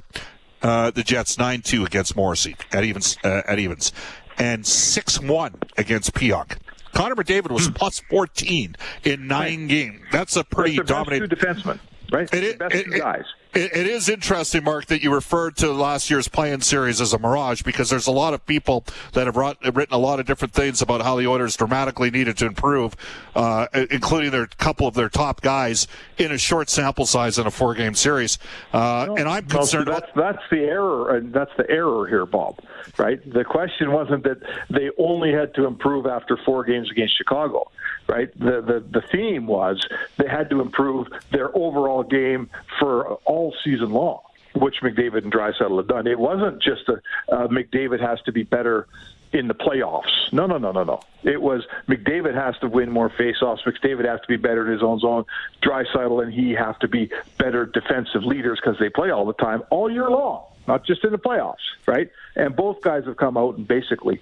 uh, 0.60 0.90
the 0.90 1.02
Jets 1.02 1.38
nine 1.38 1.62
two 1.62 1.86
against 1.86 2.16
Morrissey 2.16 2.54
at 2.70 2.84
evens 2.84 3.16
uh, 3.24 3.40
at 3.48 3.58
evens, 3.58 3.92
and 4.36 4.66
six 4.66 5.18
one 5.18 5.54
against 5.78 6.12
Pionk. 6.12 6.58
Connor 6.92 7.14
McDavid 7.14 7.50
was 7.50 7.66
hmm. 7.66 7.72
plus 7.72 8.00
14 8.10 8.76
in 9.04 9.26
nine 9.26 9.66
games. 9.66 10.00
That's 10.12 10.36
a 10.36 10.44
pretty 10.44 10.76
That's 10.76 10.88
dominant 10.88 11.30
two 11.30 11.36
defensemen, 11.36 11.78
right? 12.12 12.32
It, 12.32 12.58
the 12.58 12.64
best 12.64 12.74
it, 12.74 12.84
two 12.84 12.98
guys. 12.98 13.20
It, 13.20 13.26
it 13.54 13.86
is 13.86 14.08
interesting, 14.08 14.64
Mark, 14.64 14.86
that 14.86 15.02
you 15.02 15.12
referred 15.12 15.56
to 15.58 15.72
last 15.72 16.10
year's 16.10 16.28
playing 16.28 16.60
series 16.60 17.00
as 17.00 17.12
a 17.12 17.18
mirage 17.18 17.62
because 17.62 17.90
there's 17.90 18.06
a 18.06 18.12
lot 18.12 18.34
of 18.34 18.44
people 18.46 18.84
that 19.12 19.26
have 19.26 19.36
written 19.36 19.94
a 19.94 19.98
lot 19.98 20.20
of 20.20 20.26
different 20.26 20.54
things 20.54 20.82
about 20.82 21.02
how 21.02 21.16
the 21.16 21.26
Oilers 21.26 21.56
dramatically 21.56 22.10
needed 22.10 22.36
to 22.38 22.46
improve, 22.46 22.94
uh, 23.34 23.66
including 23.90 24.30
their 24.30 24.46
couple 24.46 24.86
of 24.86 24.94
their 24.94 25.08
top 25.08 25.40
guys 25.40 25.86
in 26.18 26.32
a 26.32 26.38
short 26.38 26.68
sample 26.68 27.06
size 27.06 27.38
in 27.38 27.46
a 27.46 27.50
four-game 27.50 27.94
series. 27.94 28.38
Uh, 28.72 29.06
no, 29.08 29.16
and 29.16 29.28
I'm 29.28 29.46
concerned. 29.46 29.86
No, 29.86 29.94
that's 29.94 30.12
that's 30.14 30.42
the 30.50 30.60
error, 30.60 31.16
and 31.16 31.32
that's 31.32 31.52
the 31.56 31.68
error 31.70 32.06
here, 32.06 32.26
Bob. 32.26 32.58
Right? 32.96 33.20
The 33.32 33.44
question 33.44 33.92
wasn't 33.92 34.24
that 34.24 34.38
they 34.70 34.90
only 34.98 35.32
had 35.32 35.54
to 35.54 35.66
improve 35.66 36.06
after 36.06 36.36
four 36.44 36.64
games 36.64 36.90
against 36.90 37.16
Chicago 37.16 37.70
right? 38.08 38.36
The, 38.38 38.62
the 38.62 38.84
the 39.00 39.02
theme 39.12 39.46
was 39.46 39.86
they 40.16 40.28
had 40.28 40.50
to 40.50 40.60
improve 40.60 41.08
their 41.30 41.54
overall 41.56 42.02
game 42.02 42.50
for 42.78 43.14
all 43.24 43.54
season 43.62 43.90
long, 43.90 44.20
which 44.54 44.76
McDavid 44.82 45.24
and 45.24 45.32
Draisaitl 45.32 45.76
have 45.76 45.88
done. 45.88 46.06
It 46.06 46.18
wasn't 46.18 46.62
just 46.62 46.88
a 46.88 47.00
uh, 47.30 47.48
McDavid 47.48 48.00
has 48.00 48.20
to 48.22 48.32
be 48.32 48.42
better 48.42 48.86
in 49.32 49.48
the 49.48 49.54
playoffs. 49.54 50.32
No, 50.32 50.46
no, 50.46 50.58
no, 50.58 50.72
no, 50.72 50.84
no. 50.84 51.00
It 51.22 51.40
was 51.40 51.66
McDavid 51.86 52.34
has 52.34 52.56
to 52.60 52.68
win 52.68 52.90
more 52.90 53.10
faceoffs. 53.10 53.58
McDavid 53.64 54.06
has 54.06 54.20
to 54.20 54.28
be 54.28 54.36
better 54.36 54.66
in 54.66 54.72
his 54.72 54.82
own 54.82 55.00
zone. 55.00 55.24
Draisaitl 55.62 56.22
and 56.22 56.32
he 56.32 56.52
have 56.52 56.78
to 56.80 56.88
be 56.88 57.10
better 57.36 57.66
defensive 57.66 58.24
leaders 58.24 58.58
because 58.62 58.78
they 58.78 58.88
play 58.88 59.10
all 59.10 59.26
the 59.26 59.34
time, 59.34 59.62
all 59.70 59.90
year 59.90 60.08
long, 60.08 60.44
not 60.66 60.84
just 60.84 61.04
in 61.04 61.12
the 61.12 61.18
playoffs, 61.18 61.56
right? 61.86 62.10
And 62.36 62.56
both 62.56 62.80
guys 62.80 63.04
have 63.04 63.16
come 63.16 63.36
out 63.36 63.58
and 63.58 63.68
basically, 63.68 64.20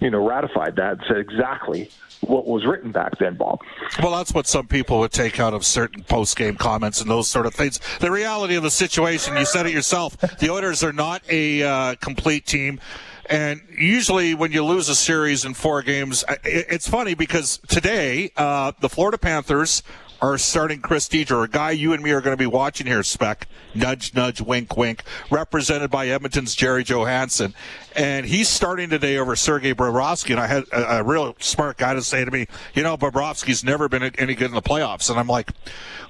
you 0.00 0.10
know, 0.10 0.26
ratified 0.26 0.76
that 0.76 0.98
said 1.08 1.18
exactly 1.18 1.90
what 2.20 2.46
was 2.46 2.64
written 2.64 2.92
back 2.92 3.18
then, 3.18 3.34
Bob. 3.34 3.60
Well, 4.02 4.12
that's 4.12 4.32
what 4.32 4.46
some 4.46 4.66
people 4.66 4.98
would 5.00 5.12
take 5.12 5.38
out 5.38 5.54
of 5.54 5.64
certain 5.64 6.02
post 6.02 6.36
game 6.36 6.56
comments 6.56 7.00
and 7.00 7.10
those 7.10 7.28
sort 7.28 7.46
of 7.46 7.54
things. 7.54 7.80
The 8.00 8.10
reality 8.10 8.56
of 8.56 8.62
the 8.62 8.70
situation, 8.70 9.36
you 9.36 9.44
said 9.44 9.66
it 9.66 9.72
yourself, 9.72 10.16
the 10.38 10.50
Oilers 10.50 10.82
are 10.82 10.92
not 10.92 11.22
a 11.28 11.62
uh, 11.62 11.94
complete 11.96 12.46
team. 12.46 12.80
And 13.28 13.60
usually, 13.76 14.34
when 14.34 14.52
you 14.52 14.64
lose 14.64 14.88
a 14.88 14.94
series 14.94 15.44
in 15.44 15.54
four 15.54 15.82
games, 15.82 16.24
it's 16.44 16.88
funny 16.88 17.14
because 17.14 17.58
today 17.66 18.30
uh, 18.36 18.72
the 18.80 18.88
Florida 18.88 19.18
Panthers 19.18 19.82
are 20.20 20.38
starting 20.38 20.80
Chris 20.80 21.08
Driedger, 21.08 21.44
a 21.44 21.48
guy 21.48 21.72
you 21.72 21.92
and 21.92 22.02
me 22.02 22.10
are 22.10 22.20
going 22.20 22.36
to 22.36 22.40
be 22.40 22.46
watching 22.46 22.86
here, 22.86 23.02
Spec. 23.02 23.46
Nudge, 23.74 24.14
nudge, 24.14 24.40
wink, 24.40 24.76
wink. 24.76 25.02
Represented 25.30 25.90
by 25.90 26.08
Edmonton's 26.08 26.54
Jerry 26.54 26.84
Johansson. 26.84 27.54
And 27.94 28.26
he's 28.26 28.48
starting 28.48 28.88
today 28.90 29.18
over 29.18 29.36
Sergei 29.36 29.74
Bobrovsky. 29.74 30.30
And 30.30 30.40
I 30.40 30.46
had 30.46 30.64
a, 30.72 30.98
a 30.98 31.02
real 31.02 31.36
smart 31.38 31.76
guy 31.76 31.94
to 31.94 32.02
say 32.02 32.24
to 32.24 32.30
me, 32.30 32.46
you 32.74 32.82
know, 32.82 32.96
Bobrovsky's 32.96 33.62
never 33.62 33.88
been 33.88 34.02
any 34.02 34.34
good 34.34 34.48
in 34.48 34.54
the 34.54 34.62
playoffs. 34.62 35.10
And 35.10 35.18
I'm 35.18 35.26
like, 35.26 35.50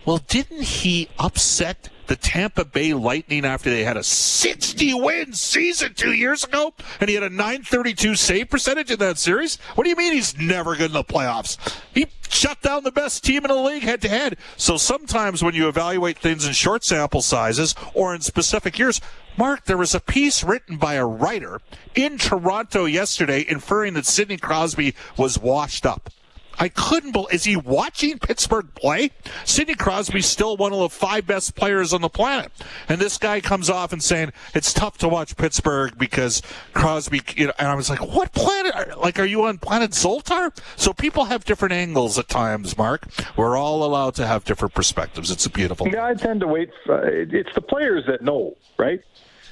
well, 0.04 0.18
didn't 0.28 0.62
he 0.62 1.08
upset 1.18 1.88
the 2.06 2.16
Tampa 2.16 2.64
Bay 2.64 2.94
Lightning 2.94 3.44
after 3.44 3.70
they 3.70 3.84
had 3.84 3.96
a 3.96 4.02
60 4.02 4.94
win 4.94 5.32
season 5.32 5.94
two 5.94 6.12
years 6.12 6.44
ago, 6.44 6.74
and 7.00 7.08
he 7.08 7.14
had 7.14 7.24
a 7.24 7.30
932 7.30 8.14
save 8.14 8.50
percentage 8.50 8.90
in 8.90 8.98
that 8.98 9.18
series. 9.18 9.56
What 9.74 9.84
do 9.84 9.90
you 9.90 9.96
mean 9.96 10.12
he's 10.12 10.36
never 10.38 10.76
good 10.76 10.86
in 10.86 10.92
the 10.92 11.04
playoffs? 11.04 11.58
He 11.94 12.06
shut 12.28 12.60
down 12.62 12.84
the 12.84 12.92
best 12.92 13.24
team 13.24 13.44
in 13.44 13.48
the 13.48 13.54
league 13.54 13.82
head 13.82 14.02
to 14.02 14.08
head. 14.08 14.36
So 14.56 14.76
sometimes 14.76 15.42
when 15.42 15.54
you 15.54 15.68
evaluate 15.68 16.18
things 16.18 16.46
in 16.46 16.52
short 16.52 16.84
sample 16.84 17.22
sizes 17.22 17.74
or 17.94 18.14
in 18.14 18.20
specific 18.20 18.78
years, 18.78 19.00
Mark, 19.36 19.64
there 19.66 19.76
was 19.76 19.94
a 19.94 20.00
piece 20.00 20.42
written 20.42 20.76
by 20.76 20.94
a 20.94 21.06
writer 21.06 21.60
in 21.94 22.18
Toronto 22.18 22.86
yesterday 22.86 23.44
inferring 23.48 23.94
that 23.94 24.06
Sidney 24.06 24.38
Crosby 24.38 24.94
was 25.16 25.38
washed 25.38 25.84
up. 25.84 26.10
I 26.58 26.68
couldn't 26.68 27.12
believe. 27.12 27.32
Is 27.32 27.44
he 27.44 27.56
watching 27.56 28.18
Pittsburgh 28.18 28.74
play? 28.74 29.10
Sidney 29.44 29.74
Crosby's 29.74 30.26
still 30.26 30.56
one 30.56 30.72
of 30.72 30.78
the 30.78 30.88
five 30.88 31.26
best 31.26 31.54
players 31.54 31.92
on 31.92 32.00
the 32.00 32.08
planet, 32.08 32.52
and 32.88 33.00
this 33.00 33.18
guy 33.18 33.40
comes 33.40 33.70
off 33.70 33.92
and 33.92 34.02
saying 34.02 34.32
it's 34.54 34.72
tough 34.72 34.98
to 34.98 35.08
watch 35.08 35.36
Pittsburgh 35.36 35.96
because 35.98 36.42
Crosby. 36.72 37.20
You 37.36 37.48
know, 37.48 37.52
and 37.58 37.68
I 37.68 37.74
was 37.74 37.90
like, 37.90 38.00
what 38.00 38.32
planet? 38.32 38.98
Like, 38.98 39.18
are 39.18 39.24
you 39.24 39.44
on 39.44 39.58
planet 39.58 39.92
Zoltar? 39.92 40.56
So 40.76 40.92
people 40.92 41.26
have 41.26 41.44
different 41.44 41.72
angles 41.72 42.18
at 42.18 42.28
times. 42.28 42.76
Mark, 42.76 43.06
we're 43.36 43.56
all 43.56 43.84
allowed 43.84 44.14
to 44.16 44.26
have 44.26 44.44
different 44.44 44.74
perspectives. 44.74 45.30
It's 45.30 45.46
a 45.46 45.50
beautiful. 45.50 45.88
Yeah, 45.88 46.06
I 46.06 46.14
tend 46.14 46.40
to 46.40 46.46
wait. 46.46 46.70
Uh, 46.88 46.96
For, 46.96 47.06
it's 47.10 47.54
the 47.54 47.60
players 47.60 48.04
that 48.06 48.22
know, 48.22 48.56
right? 48.78 49.00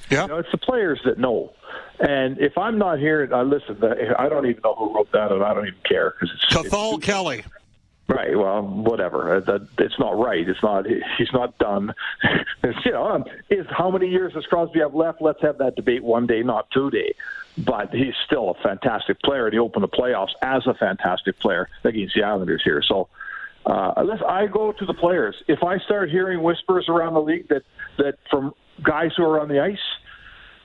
Yeah, 0.09 0.23
you 0.23 0.27
know, 0.29 0.37
it's 0.37 0.51
the 0.51 0.57
players 0.57 0.99
that 1.05 1.17
know. 1.17 1.53
And 1.99 2.37
if 2.39 2.57
I'm 2.57 2.77
not 2.77 2.99
here, 2.99 3.29
I 3.33 3.41
listen. 3.41 3.81
I 4.17 4.29
don't 4.29 4.45
even 4.45 4.61
know 4.63 4.75
who 4.75 4.93
wrote 4.93 5.11
that, 5.13 5.31
and 5.31 5.43
I 5.43 5.53
don't 5.53 5.67
even 5.67 5.79
care 5.87 6.11
because 6.11 6.35
it's 6.35 6.53
Cathal 6.53 6.99
Kelly. 6.99 7.43
Right. 8.07 8.37
Well, 8.37 8.61
whatever. 8.61 9.37
Uh, 9.37 9.59
it's 9.79 9.97
not 9.97 10.19
right. 10.19 10.47
It's 10.47 10.61
not. 10.61 10.85
He's 11.17 11.33
not 11.33 11.57
done. 11.57 11.93
You 12.83 12.91
know, 12.91 13.05
um, 13.05 13.25
is 13.51 13.67
how 13.69 13.91
many 13.91 14.09
years 14.09 14.33
does 14.33 14.45
Crosby 14.47 14.79
have 14.79 14.95
left? 14.95 15.21
Let's 15.21 15.39
have 15.43 15.59
that 15.59 15.75
debate 15.75 16.03
one 16.03 16.25
day, 16.25 16.41
not 16.41 16.69
two 16.71 16.89
day. 16.89 17.13
But 17.59 17.93
he's 17.93 18.15
still 18.25 18.49
a 18.49 18.53
fantastic 18.55 19.21
player, 19.21 19.45
and 19.45 19.53
he 19.53 19.59
opened 19.59 19.83
the 19.83 19.87
playoffs 19.87 20.31
as 20.41 20.65
a 20.65 20.73
fantastic 20.73 21.39
player 21.39 21.69
against 21.83 22.15
the 22.15 22.23
Islanders 22.23 22.63
here. 22.63 22.81
So, 22.81 23.07
uh, 23.65 23.93
unless 23.97 24.21
I 24.27 24.47
go 24.47 24.71
to 24.71 24.85
the 24.85 24.93
players, 24.93 25.35
if 25.47 25.63
I 25.63 25.79
start 25.79 26.09
hearing 26.09 26.43
whispers 26.43 26.87
around 26.87 27.13
the 27.13 27.21
league 27.21 27.47
that 27.49 27.63
that 27.97 28.15
from 28.29 28.53
guys 28.83 29.11
who 29.17 29.23
are 29.23 29.39
on 29.39 29.47
the 29.47 29.59
ice 29.59 29.77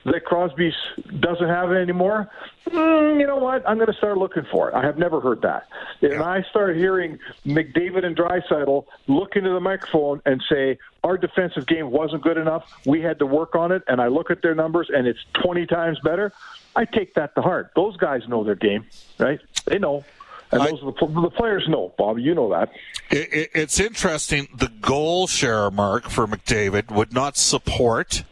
that 0.03 0.25
Crosby 0.25 0.73
doesn't 1.19 1.47
have 1.47 1.71
it 1.71 1.75
anymore, 1.75 2.29
mm, 2.65 3.19
you 3.19 3.27
know 3.27 3.37
what? 3.37 3.67
I'm 3.67 3.77
going 3.77 3.91
to 3.91 3.97
start 3.97 4.17
looking 4.17 4.45
for 4.51 4.69
it. 4.69 4.75
I 4.75 4.83
have 4.83 4.97
never 4.97 5.19
heard 5.19 5.41
that. 5.43 5.67
And 6.01 6.13
yeah. 6.13 6.23
I 6.23 6.41
start 6.49 6.75
hearing 6.75 7.19
McDavid 7.45 8.03
and 8.03 8.15
Draisaitl 8.15 8.85
look 9.07 9.35
into 9.35 9.51
the 9.51 9.59
microphone 9.59 10.21
and 10.25 10.41
say, 10.49 10.79
our 11.03 11.17
defensive 11.17 11.67
game 11.67 11.91
wasn't 11.91 12.23
good 12.23 12.37
enough. 12.37 12.63
We 12.85 13.01
had 13.01 13.19
to 13.19 13.25
work 13.25 13.55
on 13.55 13.71
it. 13.71 13.83
And 13.87 14.01
I 14.01 14.07
look 14.07 14.31
at 14.31 14.41
their 14.41 14.55
numbers 14.55 14.89
and 14.91 15.05
it's 15.05 15.19
20 15.43 15.67
times 15.67 15.99
better. 16.03 16.33
I 16.75 16.85
take 16.85 17.13
that 17.15 17.35
to 17.35 17.41
heart. 17.41 17.71
Those 17.75 17.97
guys 17.97 18.21
know 18.27 18.43
their 18.43 18.55
game, 18.55 18.85
right? 19.19 19.39
They 19.65 19.77
know. 19.77 20.03
And 20.51 20.61
those 20.61 20.79
I, 20.81 21.05
the, 21.05 21.21
the, 21.21 21.29
players 21.29 21.65
know, 21.67 21.93
Bob. 21.97 22.19
You 22.19 22.35
know 22.35 22.49
that. 22.49 22.71
It, 23.09 23.33
it, 23.33 23.49
it's 23.53 23.79
interesting. 23.79 24.47
The 24.57 24.67
goal 24.67 25.27
share 25.27 25.71
mark 25.71 26.09
for 26.09 26.27
McDavid 26.27 26.91
would 26.91 27.13
not 27.13 27.37
support 27.37 28.23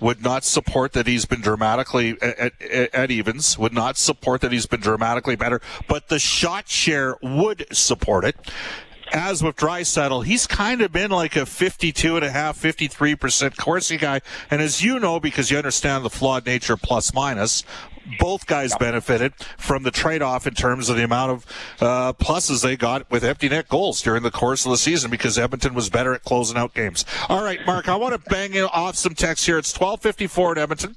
would 0.00 0.22
not 0.22 0.44
support 0.44 0.92
that 0.92 1.06
he's 1.06 1.24
been 1.24 1.40
dramatically 1.40 2.16
at, 2.20 2.60
at, 2.60 2.94
at, 2.94 3.10
evens, 3.10 3.56
would 3.56 3.72
not 3.72 3.96
support 3.96 4.40
that 4.42 4.52
he's 4.52 4.66
been 4.66 4.80
dramatically 4.80 5.36
better, 5.36 5.62
but 5.88 6.08
the 6.08 6.18
shot 6.18 6.68
share 6.68 7.16
would 7.22 7.64
support 7.74 8.24
it. 8.24 8.36
As 9.12 9.42
with 9.42 9.56
Draisaitl, 9.56 10.24
he's 10.24 10.46
kind 10.46 10.82
of 10.82 10.90
been 10.92 11.10
like 11.10 11.36
a 11.36 11.46
52 11.46 12.16
and 12.16 12.24
a 12.24 12.30
half, 12.30 12.60
53% 12.60 13.56
Corsi 13.56 13.96
guy. 13.96 14.20
And 14.50 14.60
as 14.60 14.82
you 14.82 14.98
know, 14.98 15.20
because 15.20 15.50
you 15.50 15.56
understand 15.56 16.04
the 16.04 16.10
flawed 16.10 16.44
nature 16.44 16.72
of 16.72 16.82
plus 16.82 17.14
minus, 17.14 17.62
both 18.18 18.46
guys 18.46 18.74
benefited 18.76 19.34
from 19.58 19.82
the 19.82 19.90
trade-off 19.90 20.46
in 20.46 20.54
terms 20.54 20.88
of 20.88 20.96
the 20.96 21.04
amount 21.04 21.32
of 21.32 21.46
uh, 21.80 22.12
pluses 22.14 22.62
they 22.62 22.76
got 22.76 23.10
with 23.10 23.24
empty 23.24 23.48
net 23.48 23.68
goals 23.68 24.02
during 24.02 24.22
the 24.22 24.30
course 24.30 24.64
of 24.64 24.70
the 24.70 24.78
season 24.78 25.10
because 25.10 25.38
Edmonton 25.38 25.74
was 25.74 25.90
better 25.90 26.14
at 26.14 26.22
closing 26.24 26.56
out 26.56 26.74
games. 26.74 27.04
All 27.28 27.42
right, 27.42 27.64
Mark, 27.66 27.88
I 27.88 27.96
want 27.96 28.14
to 28.14 28.30
bang 28.30 28.56
off 28.62 28.96
some 28.96 29.14
text 29.14 29.46
here. 29.46 29.58
It's 29.58 29.72
12:54 29.72 30.52
in 30.52 30.58
Edmonton. 30.58 30.96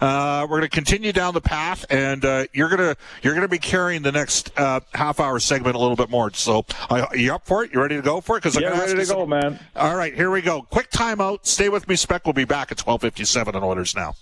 Uh, 0.00 0.46
we're 0.48 0.58
going 0.58 0.62
to 0.62 0.68
continue 0.68 1.12
down 1.12 1.34
the 1.34 1.40
path, 1.40 1.84
and 1.90 2.24
uh, 2.24 2.46
you're 2.52 2.68
going 2.68 2.80
to 2.80 2.96
you're 3.22 3.34
going 3.34 3.42
to 3.42 3.48
be 3.48 3.58
carrying 3.58 4.02
the 4.02 4.12
next 4.12 4.52
uh, 4.58 4.80
half 4.94 5.20
hour 5.20 5.38
segment 5.38 5.76
a 5.76 5.78
little 5.78 5.96
bit 5.96 6.10
more. 6.10 6.32
So, 6.32 6.64
uh, 6.90 7.06
you 7.14 7.34
up 7.34 7.46
for 7.46 7.64
it? 7.64 7.72
You 7.72 7.80
ready 7.80 7.96
to 7.96 8.02
go 8.02 8.20
for 8.20 8.36
it? 8.36 8.42
Because 8.42 8.60
yeah, 8.60 8.78
ready 8.78 8.94
to 8.94 9.06
go, 9.06 9.26
man. 9.26 9.58
All 9.74 9.96
right, 9.96 10.14
here 10.14 10.30
we 10.30 10.42
go. 10.42 10.62
Quick 10.62 10.90
timeout. 10.90 11.46
Stay 11.46 11.68
with 11.68 11.88
me, 11.88 11.96
Spec. 11.96 12.24
We'll 12.24 12.32
be 12.32 12.44
back 12.44 12.72
at 12.72 12.78
12:57 12.78 13.54
on 13.54 13.62
Oilers 13.62 13.94
now. 13.94 14.14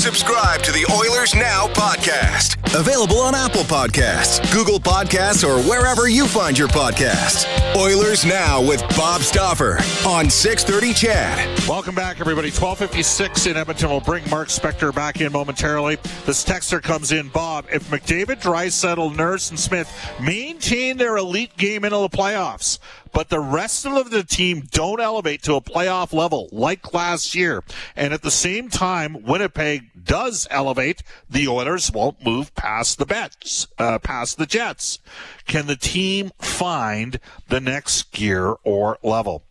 Subscribe 0.00 0.62
to 0.62 0.72
the 0.72 0.90
Oilers 0.90 1.34
Now 1.34 1.66
podcast. 1.74 2.56
Available 2.74 3.18
on 3.18 3.34
Apple 3.34 3.64
Podcasts, 3.64 4.40
Google 4.50 4.80
Podcasts, 4.80 5.46
or 5.46 5.60
wherever 5.68 6.08
you 6.08 6.26
find 6.26 6.56
your 6.56 6.68
podcasts. 6.68 7.44
Oilers 7.76 8.24
Now 8.24 8.62
with 8.62 8.80
Bob 8.96 9.20
Stauffer 9.20 9.78
on 10.06 10.30
630 10.30 10.94
CHED. 10.94 11.68
Welcome 11.68 11.94
back, 11.94 12.18
everybody. 12.18 12.48
1256 12.48 13.44
in 13.44 13.58
Edmonton. 13.58 13.90
We'll 13.90 14.00
bring 14.00 14.28
Mark 14.30 14.48
Spector 14.48 14.94
back 14.94 15.20
in 15.20 15.32
momentarily. 15.32 15.96
This 16.24 16.46
texter 16.46 16.82
comes 16.82 17.12
in. 17.12 17.28
Bob, 17.28 17.66
if 17.70 17.90
McDavid, 17.90 18.40
Draisaitl, 18.40 19.14
Nurse, 19.14 19.50
and 19.50 19.60
Smith 19.60 19.92
maintain 20.18 20.96
their 20.96 21.18
elite 21.18 21.54
game 21.58 21.84
into 21.84 21.98
the 21.98 22.08
playoffs, 22.08 22.78
but 23.12 23.28
the 23.28 23.40
rest 23.40 23.86
of 23.86 24.10
the 24.10 24.22
team 24.22 24.62
don't 24.70 25.00
elevate 25.00 25.42
to 25.42 25.54
a 25.54 25.60
playoff 25.60 26.12
level 26.12 26.48
like 26.52 26.92
last 26.94 27.34
year. 27.34 27.62
And 27.96 28.12
at 28.12 28.22
the 28.22 28.30
same 28.30 28.68
time, 28.68 29.22
Winnipeg 29.22 29.90
does 30.04 30.46
elevate. 30.50 31.02
The 31.28 31.48
Oilers 31.48 31.90
won't 31.92 32.24
move 32.24 32.54
past 32.54 32.98
the 32.98 33.06
bets, 33.06 33.66
uh, 33.78 33.98
past 33.98 34.38
the 34.38 34.46
Jets. 34.46 34.98
Can 35.46 35.66
the 35.66 35.76
team 35.76 36.30
find 36.38 37.20
the 37.48 37.60
next 37.60 38.12
gear 38.12 38.56
or 38.64 38.98
level? 39.02 39.44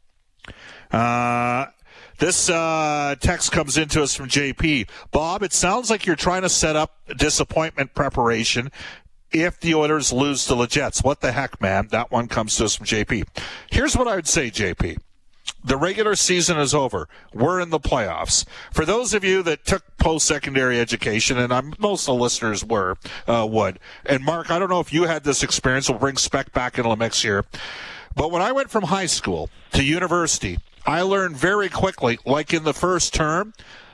Uh, 0.91 1.67
this 2.19 2.49
uh, 2.49 3.15
text 3.19 3.51
comes 3.51 3.77
into 3.77 4.03
us 4.03 4.13
from 4.13 4.27
JP. 4.27 4.89
Bob, 5.11 5.41
it 5.41 5.53
sounds 5.53 5.89
like 5.89 6.05
you're 6.05 6.17
trying 6.17 6.41
to 6.41 6.49
set 6.49 6.75
up 6.75 6.97
disappointment 7.15 7.93
preparation 7.93 8.71
if 9.31 9.59
the 9.59 9.75
Oilers 9.75 10.11
lose 10.11 10.45
to 10.47 10.55
the 10.55 10.65
Jets. 10.65 11.03
What 11.03 11.21
the 11.21 11.31
heck, 11.31 11.61
man? 11.61 11.87
That 11.91 12.11
one 12.11 12.27
comes 12.27 12.55
to 12.57 12.65
us 12.65 12.75
from 12.75 12.85
JP. 12.85 13.27
Here's 13.71 13.95
what 13.95 14.07
I 14.07 14.15
would 14.15 14.27
say, 14.27 14.49
JP. 14.49 14.97
The 15.63 15.77
regular 15.77 16.15
season 16.15 16.57
is 16.57 16.73
over. 16.73 17.09
We're 17.33 17.59
in 17.59 17.69
the 17.69 17.79
playoffs. 17.79 18.45
For 18.71 18.85
those 18.85 19.13
of 19.13 19.23
you 19.23 19.43
that 19.43 19.65
took 19.65 19.83
post-secondary 19.97 20.79
education, 20.79 21.37
and 21.37 21.53
I'm, 21.53 21.73
most 21.79 22.07
of 22.07 22.15
the 22.15 22.21
listeners 22.21 22.63
were, 22.63 22.95
uh, 23.27 23.45
would. 23.49 23.79
And 24.05 24.23
Mark, 24.23 24.51
I 24.51 24.59
don't 24.59 24.69
know 24.69 24.79
if 24.79 24.93
you 24.93 25.03
had 25.03 25.23
this 25.23 25.43
experience. 25.43 25.89
We'll 25.89 25.99
bring 25.99 26.15
Spec 26.17 26.53
back 26.53 26.77
into 26.77 26.89
the 26.89 26.95
mix 26.95 27.21
here. 27.21 27.45
But 28.15 28.31
when 28.31 28.41
I 28.41 28.51
went 28.51 28.69
from 28.69 28.85
high 28.85 29.05
school 29.05 29.49
to 29.73 29.83
university, 29.83 30.59
I 30.85 31.01
learned 31.01 31.35
very 31.35 31.69
quickly, 31.69 32.19
like 32.25 32.53
in 32.53 32.63
the 32.63 32.73
first 32.73 33.13
term, 33.13 33.53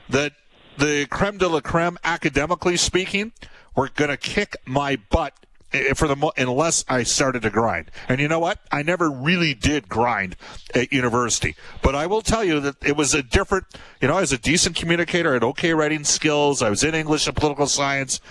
that 0.10 0.34
the 0.78 1.08
creme 1.10 1.38
de 1.38 1.48
la 1.48 1.62
creme, 1.62 1.98
academically 2.04 2.78
speaking, 2.78 3.32
were 3.76 3.90
going 3.90 4.10
to 4.10 4.18
kick 4.18 4.56
my 4.66 4.98
butt 5.10 5.34
eh, 5.74 5.94
for 5.94 6.08
the 6.08 6.32
unless 6.38 6.86
I 6.88 7.04
started 7.04 7.42
to 7.44 7.50
grind. 7.50 7.92
And 8.08 8.20
you 8.20 8.28
know 8.28 8.40
what? 8.40 8.60
I 8.72 8.84
never 8.84 9.10
really 9.10 9.54
did 9.54 9.90
grind 9.90 10.36
at 10.74 10.92
university. 10.92 11.56
But 11.82 11.96
I 11.96 12.08
will 12.08 12.22
tell 12.22 12.44
you 12.44 12.60
that 12.62 12.76
it 12.84 12.96
was 12.96 13.14
a 13.14 13.22
different, 13.24 13.66
you 14.02 14.08
know, 14.08 14.18
I 14.18 14.22
was 14.22 14.32
a 14.32 14.38
decent 14.38 14.76
communicator, 14.76 15.32
I 15.32 15.34
had 15.34 15.44
okay 15.44 15.74
writing 15.74 16.04
skills, 16.04 16.62
I 16.62 16.70
was 16.70 16.84
in 16.84 16.96
English 16.96 17.28
and 17.28 17.36
political 17.36 17.68
science. 17.68 18.22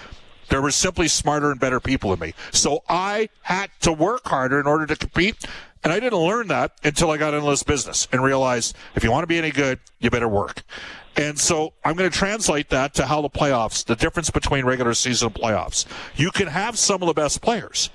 There 0.50 0.60
were 0.60 0.70
simply 0.70 1.08
smarter 1.08 1.50
and 1.50 1.58
better 1.58 1.80
people 1.80 2.10
than 2.10 2.20
me. 2.20 2.34
So 2.52 2.84
I 2.88 3.30
had 3.42 3.70
to 3.80 3.92
work 3.92 4.26
harder 4.26 4.60
in 4.60 4.66
order 4.66 4.86
to 4.86 4.96
compete. 4.96 5.36
And 5.82 5.92
I 5.92 6.00
didn't 6.00 6.18
learn 6.18 6.48
that 6.48 6.72
until 6.82 7.10
I 7.10 7.18
got 7.18 7.34
into 7.34 7.48
this 7.48 7.62
business 7.62 8.08
and 8.10 8.22
realized 8.22 8.74
if 8.94 9.04
you 9.04 9.10
want 9.10 9.22
to 9.22 9.26
be 9.26 9.36
any 9.36 9.50
good, 9.50 9.80
you 10.00 10.10
better 10.10 10.28
work. 10.28 10.62
And 11.16 11.38
so 11.38 11.72
I'm 11.84 11.94
going 11.94 12.10
to 12.10 12.16
translate 12.16 12.70
that 12.70 12.94
to 12.94 13.06
how 13.06 13.20
the 13.22 13.30
playoffs, 13.30 13.84
the 13.84 13.96
difference 13.96 14.30
between 14.30 14.64
regular 14.64 14.94
season 14.94 15.28
and 15.28 15.34
playoffs. 15.36 15.86
You 16.16 16.30
can 16.30 16.48
have 16.48 16.78
some 16.78 17.02
of 17.02 17.06
the 17.06 17.14
best 17.14 17.40
players, 17.40 17.90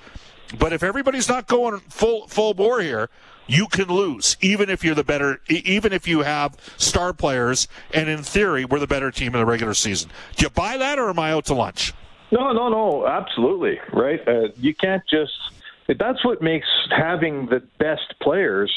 but 0.58 0.72
if 0.72 0.82
everybody's 0.82 1.28
not 1.28 1.46
going 1.46 1.80
full 1.80 2.26
full 2.28 2.54
bore 2.54 2.80
here, 2.80 3.10
you 3.46 3.66
can 3.66 3.88
lose, 3.88 4.36
even 4.40 4.70
if 4.70 4.84
you're 4.84 4.94
the 4.94 5.04
better, 5.04 5.40
even 5.48 5.92
if 5.92 6.06
you 6.06 6.20
have 6.20 6.56
star 6.76 7.12
players, 7.12 7.68
and 7.92 8.08
in 8.08 8.22
theory, 8.22 8.64
we're 8.64 8.78
the 8.78 8.86
better 8.86 9.10
team 9.10 9.34
in 9.34 9.40
the 9.40 9.46
regular 9.46 9.74
season. 9.74 10.10
Do 10.36 10.44
you 10.44 10.50
buy 10.50 10.76
that, 10.76 10.98
or 10.98 11.10
am 11.10 11.18
I 11.18 11.32
out 11.32 11.46
to 11.46 11.54
lunch? 11.54 11.92
No, 12.30 12.52
no, 12.52 12.68
no, 12.68 13.06
absolutely 13.08 13.80
right. 13.92 14.20
Uh, 14.26 14.48
you 14.56 14.74
can't 14.74 15.02
just. 15.10 15.32
That's 15.88 16.24
what 16.24 16.40
makes 16.40 16.68
having 16.96 17.46
the 17.46 17.60
best 17.78 18.14
players 18.22 18.72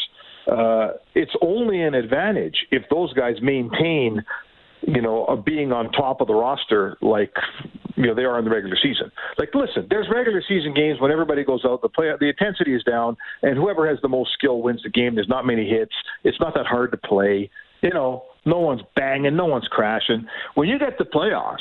uh, 0.51 0.93
it's 1.15 1.31
only 1.41 1.81
an 1.81 1.93
advantage 1.93 2.55
if 2.71 2.83
those 2.89 3.13
guys 3.13 3.35
maintain 3.41 4.23
you 4.87 5.01
know, 5.01 5.25
of 5.25 5.45
being 5.45 5.71
on 5.71 5.91
top 5.91 6.21
of 6.21 6.27
the 6.27 6.33
roster 6.33 6.97
like 7.01 7.33
you 7.95 8.07
know 8.07 8.15
they 8.15 8.23
are 8.23 8.37
in 8.39 8.45
the 8.45 8.51
regular 8.51 8.75
season. 8.81 9.11
Like, 9.37 9.49
listen, 9.53 9.87
there's 9.89 10.07
regular 10.13 10.43
season 10.47 10.73
games 10.73 10.99
when 10.99 11.11
everybody 11.11 11.43
goes 11.43 11.63
out, 11.65 11.81
the 11.81 11.89
play, 11.89 12.11
the 12.19 12.29
intensity 12.29 12.75
is 12.75 12.83
down, 12.83 13.15
and 13.41 13.57
whoever 13.57 13.87
has 13.87 13.99
the 14.01 14.09
most 14.09 14.31
skill 14.33 14.61
wins 14.61 14.81
the 14.83 14.89
game. 14.89 15.15
There's 15.15 15.29
not 15.29 15.45
many 15.45 15.67
hits. 15.67 15.93
It's 16.23 16.39
not 16.39 16.53
that 16.55 16.65
hard 16.65 16.91
to 16.91 16.97
play. 16.97 17.49
You 17.81 17.91
know, 17.91 18.23
no 18.45 18.59
one's 18.59 18.81
banging, 18.95 19.35
no 19.35 19.45
one's 19.45 19.67
crashing. 19.67 20.25
When 20.55 20.67
you 20.67 20.79
get 20.79 20.97
the 20.97 21.05
playoffs, 21.05 21.57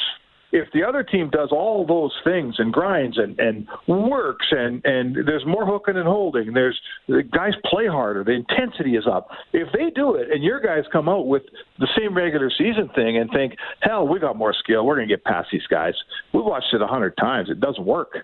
if 0.53 0.69
the 0.75 0.85
other 0.85 1.03
team 1.03 1.31
does 1.31 1.49
all 1.51 1.87
those 1.87 2.13
things 2.25 2.57
and 2.59 2.73
grinds 2.73 3.19
and, 3.19 3.39
and 3.41 3.67
works 3.89 4.47
and, 4.51 4.85
and 4.85 5.17
there's 5.27 5.45
more 5.47 5.65
hooking 5.67 5.97
and 5.97 6.07
holding, 6.07 6.53
there's 6.53 6.79
the 7.09 7.23
guys 7.23 7.53
play 7.65 7.87
harder, 7.87 8.23
the 8.23 8.33
intensity 8.33 8.97
is 8.97 9.05
up. 9.11 9.29
If 9.55 9.69
they 9.73 9.91
do 9.95 10.15
it 10.15 10.31
and 10.31 10.45
your 10.45 10.61
guys 10.61 10.85
come 10.93 11.09
out 11.09 11.27
with 11.27 11.43
the 11.79 11.89
same 11.99 12.15
regular 12.15 12.51
season 12.51 12.91
thing 12.95 13.17
and 13.17 13.31
think, 13.31 13.55
hell, 13.81 14.07
we 14.07 14.21
got 14.21 14.37
more 14.37 14.55
skill, 14.55 14.85
we're 14.85 14.97
going 14.97 15.09
to 15.09 15.15
get 15.15 15.25
past 15.25 15.49
these 15.51 15.67
guys. 15.71 15.95
We 16.35 16.43
watched 16.43 16.75
it 16.75 16.83
a 16.83 16.87
hundred 16.87 17.17
times. 17.17 17.49
It 17.49 17.61
doesn't 17.61 17.87
work. 17.87 18.19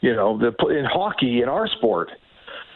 You 0.00 0.14
know, 0.14 0.38
the, 0.38 0.52
in 0.68 0.84
hockey, 0.84 1.40
in 1.42 1.48
our 1.48 1.66
sport, 1.66 2.10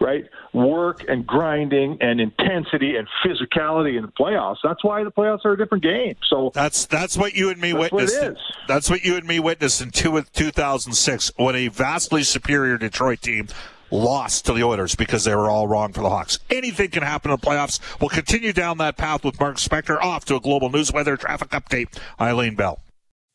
right? 0.01 0.25
Work 0.53 1.05
and 1.09 1.27
grinding 1.27 1.99
and 2.01 2.21
intensity 2.21 2.97
and 2.97 3.09
physicality 3.25 3.97
in 3.97 4.03
the 4.03 4.13
playoffs. 4.13 4.57
That's 4.63 4.83
why 4.85 5.05
the 5.05 5.11
playoffs 5.11 5.45
are 5.45 5.53
a 5.53 5.57
different 5.57 5.85
game. 5.85 6.17
So 6.29 6.51
that's 6.55 6.87
that's 6.87 7.17
what 7.17 7.35
you 7.35 7.51
and 7.51 7.61
me 7.61 7.73
that's 7.73 7.93
witnessed. 7.93 8.23
What 8.23 8.37
that's 8.67 8.91
what 8.91 9.05
you 9.05 9.17
and 9.17 9.27
me 9.27 9.41
witnessed 9.41 9.81
in 9.81 9.91
two, 9.91 10.23
2006 10.33 11.33
when 11.37 11.55
a 11.55 11.69
vastly 11.69 12.23
superior 12.23 12.79
Detroit 12.79 13.21
team 13.21 13.49
lost 13.91 14.47
to 14.47 14.53
the 14.53 14.63
Oilers 14.63 14.95
because 14.95 15.25
they 15.25 15.35
were 15.35 15.49
all 15.49 15.67
wrong 15.67 15.93
for 15.93 16.03
the 16.03 16.11
Hawks. 16.11 16.39
Anything 16.51 16.91
can 16.91 17.03
happen 17.03 17.31
in 17.31 17.39
the 17.41 17.47
playoffs. 17.47 17.81
We'll 18.01 18.11
continue 18.11 18.53
down 18.53 18.79
that 18.79 18.97
path 18.97 19.25
with 19.25 19.41
Mark 19.41 19.57
Spector 19.57 20.01
off 20.01 20.25
to 20.27 20.37
a 20.37 20.41
global 20.41 20.71
news 20.71 20.93
weather 20.93 21.17
traffic 21.17 21.51
update. 21.51 21.99
Eileen 22.21 22.55
Bell. 22.55 22.81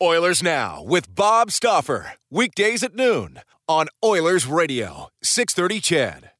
Oilers 0.01 0.43
Now 0.43 0.83
with 0.83 1.13
Bob 1.13 1.51
Stauffer. 1.51 2.13
Weekdays 2.29 2.83
at 2.83 2.95
noon 2.95 3.39
on 3.67 3.87
Oilers 4.03 4.45
Radio, 4.45 5.09
630 5.21 5.79
CHED. 5.79 6.32